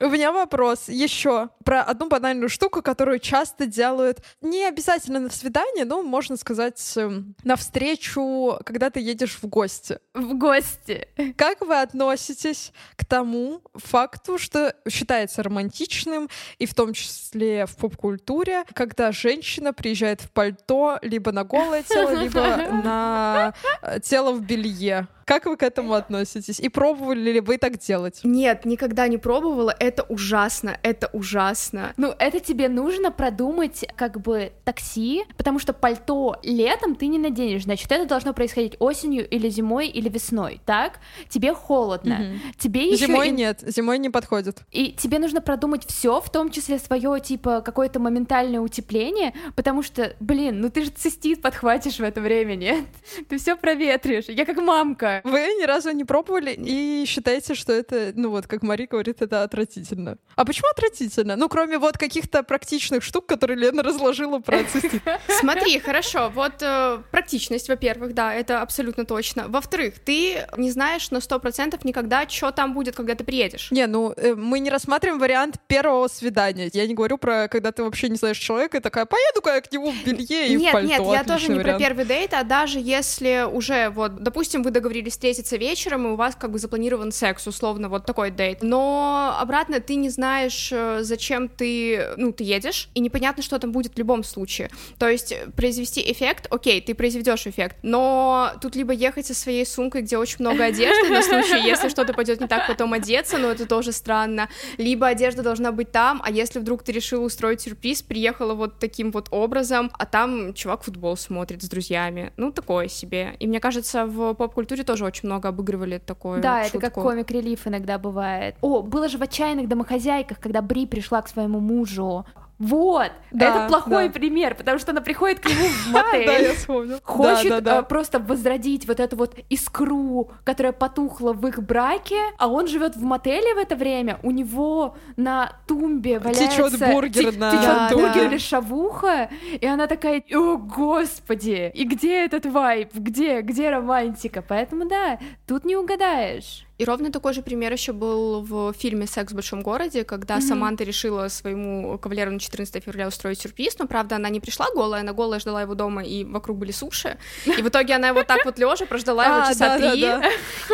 [0.00, 5.84] У меня вопрос еще про одну банальную штуку, которую часто делают не обязательно на свидание,
[5.84, 9.98] но можно сказать эм, на встречу, когда ты едешь в гости.
[10.14, 11.08] В гости.
[11.36, 16.28] Как вы относитесь к тому факту, что считается романтичным,
[16.58, 22.10] и в том числе в поп-культуре, когда женщина приезжает в пальто либо на голое тело,
[22.10, 22.40] либо
[22.84, 25.08] на э, тело в белье?
[25.28, 26.58] Как вы к этому относитесь?
[26.58, 28.20] И пробовали ли вы так делать?
[28.24, 29.76] Нет, никогда не пробовала.
[29.78, 31.92] Это ужасно, это ужасно.
[31.98, 37.64] Ну, это тебе нужно продумать как бы такси, потому что пальто летом ты не наденешь,
[37.64, 40.98] значит, это должно происходить осенью или зимой или весной, так?
[41.28, 42.40] Тебе холодно, Мгм.
[42.56, 44.62] тебе еще Зимой нет, зимой не подходит.
[44.70, 50.16] И тебе нужно продумать все, в том числе свое, типа, какое-то моментальное утепление, потому что,
[50.20, 52.86] блин, ну ты же цистит подхватишь в это время, нет?
[53.28, 54.24] Ты все проветришь.
[54.28, 55.17] Я как мамка.
[55.24, 59.42] Вы ни разу не пробовали и считаете, что это, ну вот, как Мари говорит, это
[59.42, 60.18] отвратительно.
[60.36, 61.36] А почему отвратительно?
[61.36, 65.02] Ну, кроме вот каких-то практичных штук, которые Лена разложила про цистит.
[65.40, 69.46] Смотри, хорошо, вот э, практичность, во-первых, да, это абсолютно точно.
[69.48, 73.70] Во-вторых, ты не знаешь на сто процентов никогда, что там будет, когда ты приедешь.
[73.70, 76.70] Не, ну, э, мы не рассматриваем вариант первого свидания.
[76.72, 79.72] Я не говорю про, когда ты вообще не знаешь человека, и такая, поеду-ка я к
[79.72, 80.88] нему в белье и в нет, пальто.
[80.88, 81.78] нет, я тоже не вариант.
[81.78, 86.16] про первый дейт, а даже если уже, вот, допустим, вы договорились встретиться вечером, и у
[86.16, 88.62] вас как бы запланирован секс, условно, вот такой дейт.
[88.62, 93.72] Но обратно ты не знаешь, э, зачем ты, ну, ты едешь, и непонятно, что там
[93.72, 94.70] будет в любом случае.
[94.98, 100.02] То есть произвести эффект, окей, ты произведешь эффект, но тут либо ехать со своей сумкой,
[100.02, 103.66] где очень много одежды, на случай, если что-то пойдет не так, потом одеться, но это
[103.66, 104.48] тоже странно.
[104.76, 109.10] Либо одежда должна быть там, а если вдруг ты решила устроить сюрприз, приехала вот таким
[109.10, 112.32] вот образом, а там чувак футбол смотрит с друзьями.
[112.36, 113.36] Ну, такое себе.
[113.38, 116.40] И мне кажется, в поп-культуре тоже очень много обыгрывали такое.
[116.40, 118.56] Да, это как комик-релиф иногда бывает.
[118.60, 122.24] О, было же в «Отчаянных домохозяйках», когда Бри пришла к своему мужу.
[122.58, 124.14] Вот, Да, это плохой да.
[124.14, 126.42] пример, потому что она приходит к нему в Да, мотель.
[126.42, 127.00] я вспомнила.
[127.04, 127.78] Хочет Да, да, да.
[127.78, 132.96] э, просто возродить вот эту вот искру, которая потухла в их браке, а он живет
[132.96, 136.48] в мотеле в это время, у него на тумбе валяется...
[136.48, 138.24] Течет бургер на течет Да, бургер да.
[138.26, 139.30] или шавуха,
[139.60, 144.42] и она такая, о, господи, и где этот вайб, где, где романтика?
[144.46, 146.64] Поэтому да, тут не угадаешь.
[146.78, 150.42] И ровно такой же пример еще был в фильме «Секс в большом городе», когда Мгм.
[150.42, 155.00] Саманта решила своему кавалеру на 14 февраля устроить сюрприз, но, правда, она не пришла голая,
[155.00, 158.44] она голая ждала его дома, и вокруг были суши, и в итоге она его так
[158.44, 160.06] вот лежа прождала его А, часа три,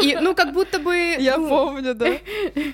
[0.02, 0.94] и, ну, как будто бы...
[1.18, 2.07] Я ну, помню, да.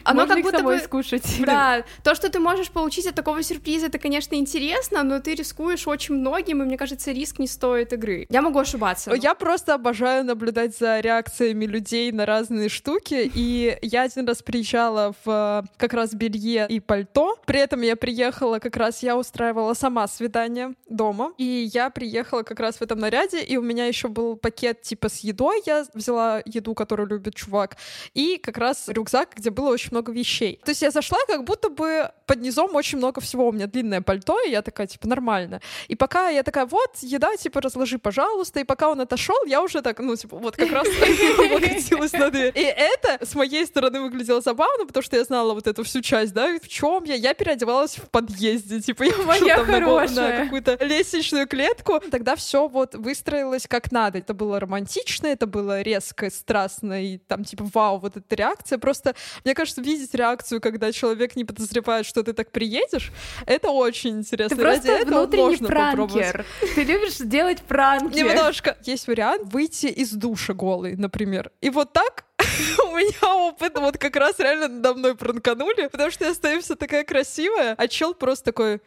[0.04, 0.78] Оно как будто бы...
[0.80, 1.22] скушать.
[1.50, 5.86] Да, то, что ты можешь получить от такого сюрприза, это, конечно, интересно, но ты рискуешь
[5.86, 8.26] очень многим, и мне кажется, риск не стоит игры.
[8.28, 9.12] Я могу ошибаться.
[9.14, 15.14] Я просто обожаю наблюдать за реакциями людей на разные штуки, и я один раз приезжала
[15.24, 17.38] в как раз белье и пальто.
[17.46, 22.60] При этом я приехала как раз, я устраивала сама свидание дома, и я приехала как
[22.60, 26.42] раз в этом наряде, и у меня еще был пакет типа с едой, я взяла
[26.44, 27.76] еду, которую любит чувак,
[28.14, 30.60] и как раз рюкзак, где было очень много вещей.
[30.64, 33.48] То есть я зашла, как будто бы под низом очень много всего.
[33.48, 35.60] У меня длинное пальто, и я такая, типа, нормально.
[35.88, 38.60] И пока я такая, вот, еда, типа, разложи, пожалуйста.
[38.60, 40.86] И пока он отошел, я уже так, ну, типа, вот как раз
[41.38, 42.52] облокотилась на дверь.
[42.54, 46.32] И это с моей стороны выглядело забавно, потому что я знала вот эту всю часть,
[46.32, 47.14] да, в чем я.
[47.14, 50.38] Я переодевалась в подъезде, типа, я Моя там хорошая.
[50.38, 52.00] на какую-то лестничную клетку.
[52.10, 54.18] Тогда все вот выстроилось как надо.
[54.18, 58.78] Это было романтично, это было резко, страстно, и там, типа, вау, вот эта реакция.
[58.78, 63.12] Просто, мне кажется, видеть реакцию, когда человек не подозревает, что ты так приедешь,
[63.46, 64.56] это очень интересно.
[64.56, 66.12] Ты Ради просто внутренний можно попробовать.
[66.32, 66.46] пранкер.
[66.74, 68.16] Ты любишь делать пранки.
[68.16, 68.76] Немножко.
[68.84, 71.50] Есть вариант выйти из душа голый, например.
[71.60, 72.24] И вот так
[72.84, 76.74] у меня опыт вот как раз реально надо мной пранканули, потому что я стою вся
[76.74, 78.80] такая красивая, а чел просто такой...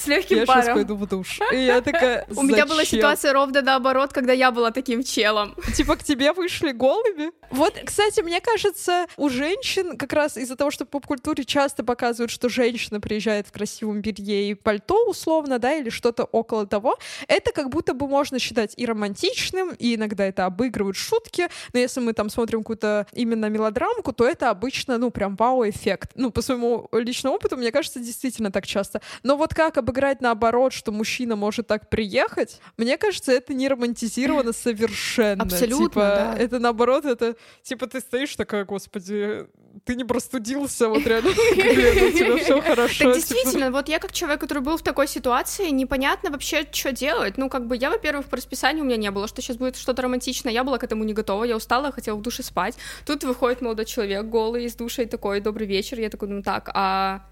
[0.00, 0.74] «А, С легким я сейчас паром.
[0.74, 1.40] пойду в душ.
[1.52, 5.54] И я такая, У меня была ситуация ровно наоборот, когда я была таким челом.
[5.74, 7.32] Типа к тебе вышли голыми?
[7.50, 12.30] Вот, кстати, мне кажется, у женщин как раз из-за того, что в поп-культуре часто показывают,
[12.30, 16.98] что женщина приезжает в красивом белье и пальто условно, да, или что-то около того,
[17.28, 22.00] это как будто бы можно считать и романтичным, и иногда это обыгрывают шутки, но если
[22.00, 26.12] мы там смотрим какую-то именно мелодрамку, то это обычно, ну, прям вау-эффект.
[26.14, 29.02] Ну, по своему личному опыту, мне кажется, действительно так часто.
[29.22, 34.52] Но вот как обыграть наоборот, что мужчина может так приехать, мне кажется, это не романтизировано
[34.52, 35.42] совершенно.
[35.42, 36.36] Абсолютно, Типа, да.
[36.38, 39.46] это наоборот, это типа ты стоишь такая, господи,
[39.84, 43.04] ты не простудился, вот реально, у тебя все хорошо.
[43.04, 47.36] Так действительно, вот я как человек, который был в такой ситуации, непонятно вообще, что делать.
[47.36, 50.02] Ну, как бы я, во-первых, по расписанию у меня не было, что сейчас будет что-то
[50.02, 52.76] романтичное, я была к этому не готова, я устала, хотела в душе спать.
[53.06, 56.70] Тут выходит молодой человек голый из душа и такой, добрый вечер, я такой, ну так,
[56.74, 57.26] а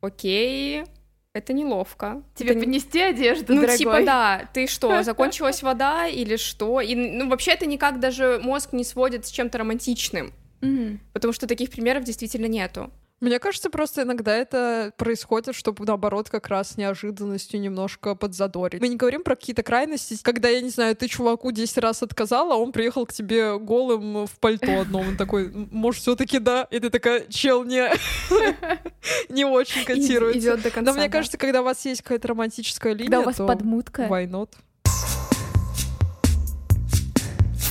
[0.00, 0.84] окей,
[1.32, 2.22] это неловко.
[2.34, 3.78] Тебе Это не- поднести одежду, Ну, дорогой?
[3.78, 6.80] типа, да, ты что, закончилась вода или что?
[6.80, 10.32] И, ну, вообще это никак даже мозг не сводит с чем-то романтичным,
[11.12, 12.90] потому что таких примеров действительно нету.
[13.20, 18.80] Мне кажется, просто иногда это происходит, чтобы наоборот как раз неожиданностью немножко подзадорить.
[18.80, 22.54] Мы не говорим про какие-то крайности, когда, я не знаю, ты чуваку 10 раз отказала,
[22.54, 25.08] а он приехал к тебе голым в пальто одном.
[25.08, 26.66] Он такой, может, все таки да?
[26.70, 27.90] И ты такая, чел, не,
[29.28, 30.40] не очень котируется.
[30.40, 30.90] Идет до конца.
[30.90, 31.12] Но мне да.
[31.12, 34.04] кажется, когда у вас есть какая-то романтическая линия, Когда у вас то подмутка.
[34.04, 34.48] why not?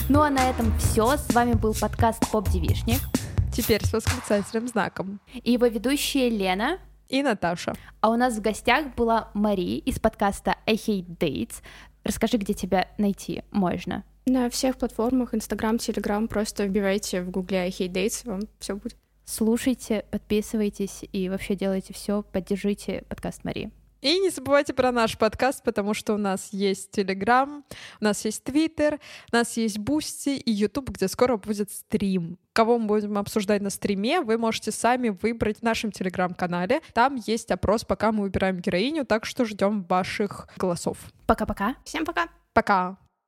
[0.09, 1.17] Ну а на этом все.
[1.17, 2.99] С вами был подкаст Поп Девишник
[3.51, 5.19] Теперь с восклицательным знаком.
[5.33, 6.79] и его ведущая Лена.
[7.09, 7.73] И Наташа.
[8.01, 11.55] А у нас в гостях была Мари из подкаста I Hate Dates.
[12.03, 14.03] Расскажи, где тебя найти можно.
[14.25, 18.95] На всех платформах, Инстаграм, Телеграм, просто вбивайте в гугле I hate dates, вам все будет.
[19.25, 23.71] Слушайте, подписывайтесь и вообще делайте все, поддержите подкаст Мари.
[24.01, 27.65] И не забывайте про наш подкаст, потому что у нас есть Телеграм,
[27.99, 28.99] у нас есть Твиттер,
[29.31, 32.37] у нас есть Бусти и Ютуб, где скоро будет стрим.
[32.53, 36.81] Кого мы будем обсуждать на стриме, вы можете сами выбрать в нашем Телеграм-канале.
[36.93, 40.97] Там есть опрос, пока мы выбираем героиню, так что ждем ваших голосов.
[41.27, 41.75] Пока-пока.
[41.83, 42.29] Всем пока!
[42.53, 43.08] Пока!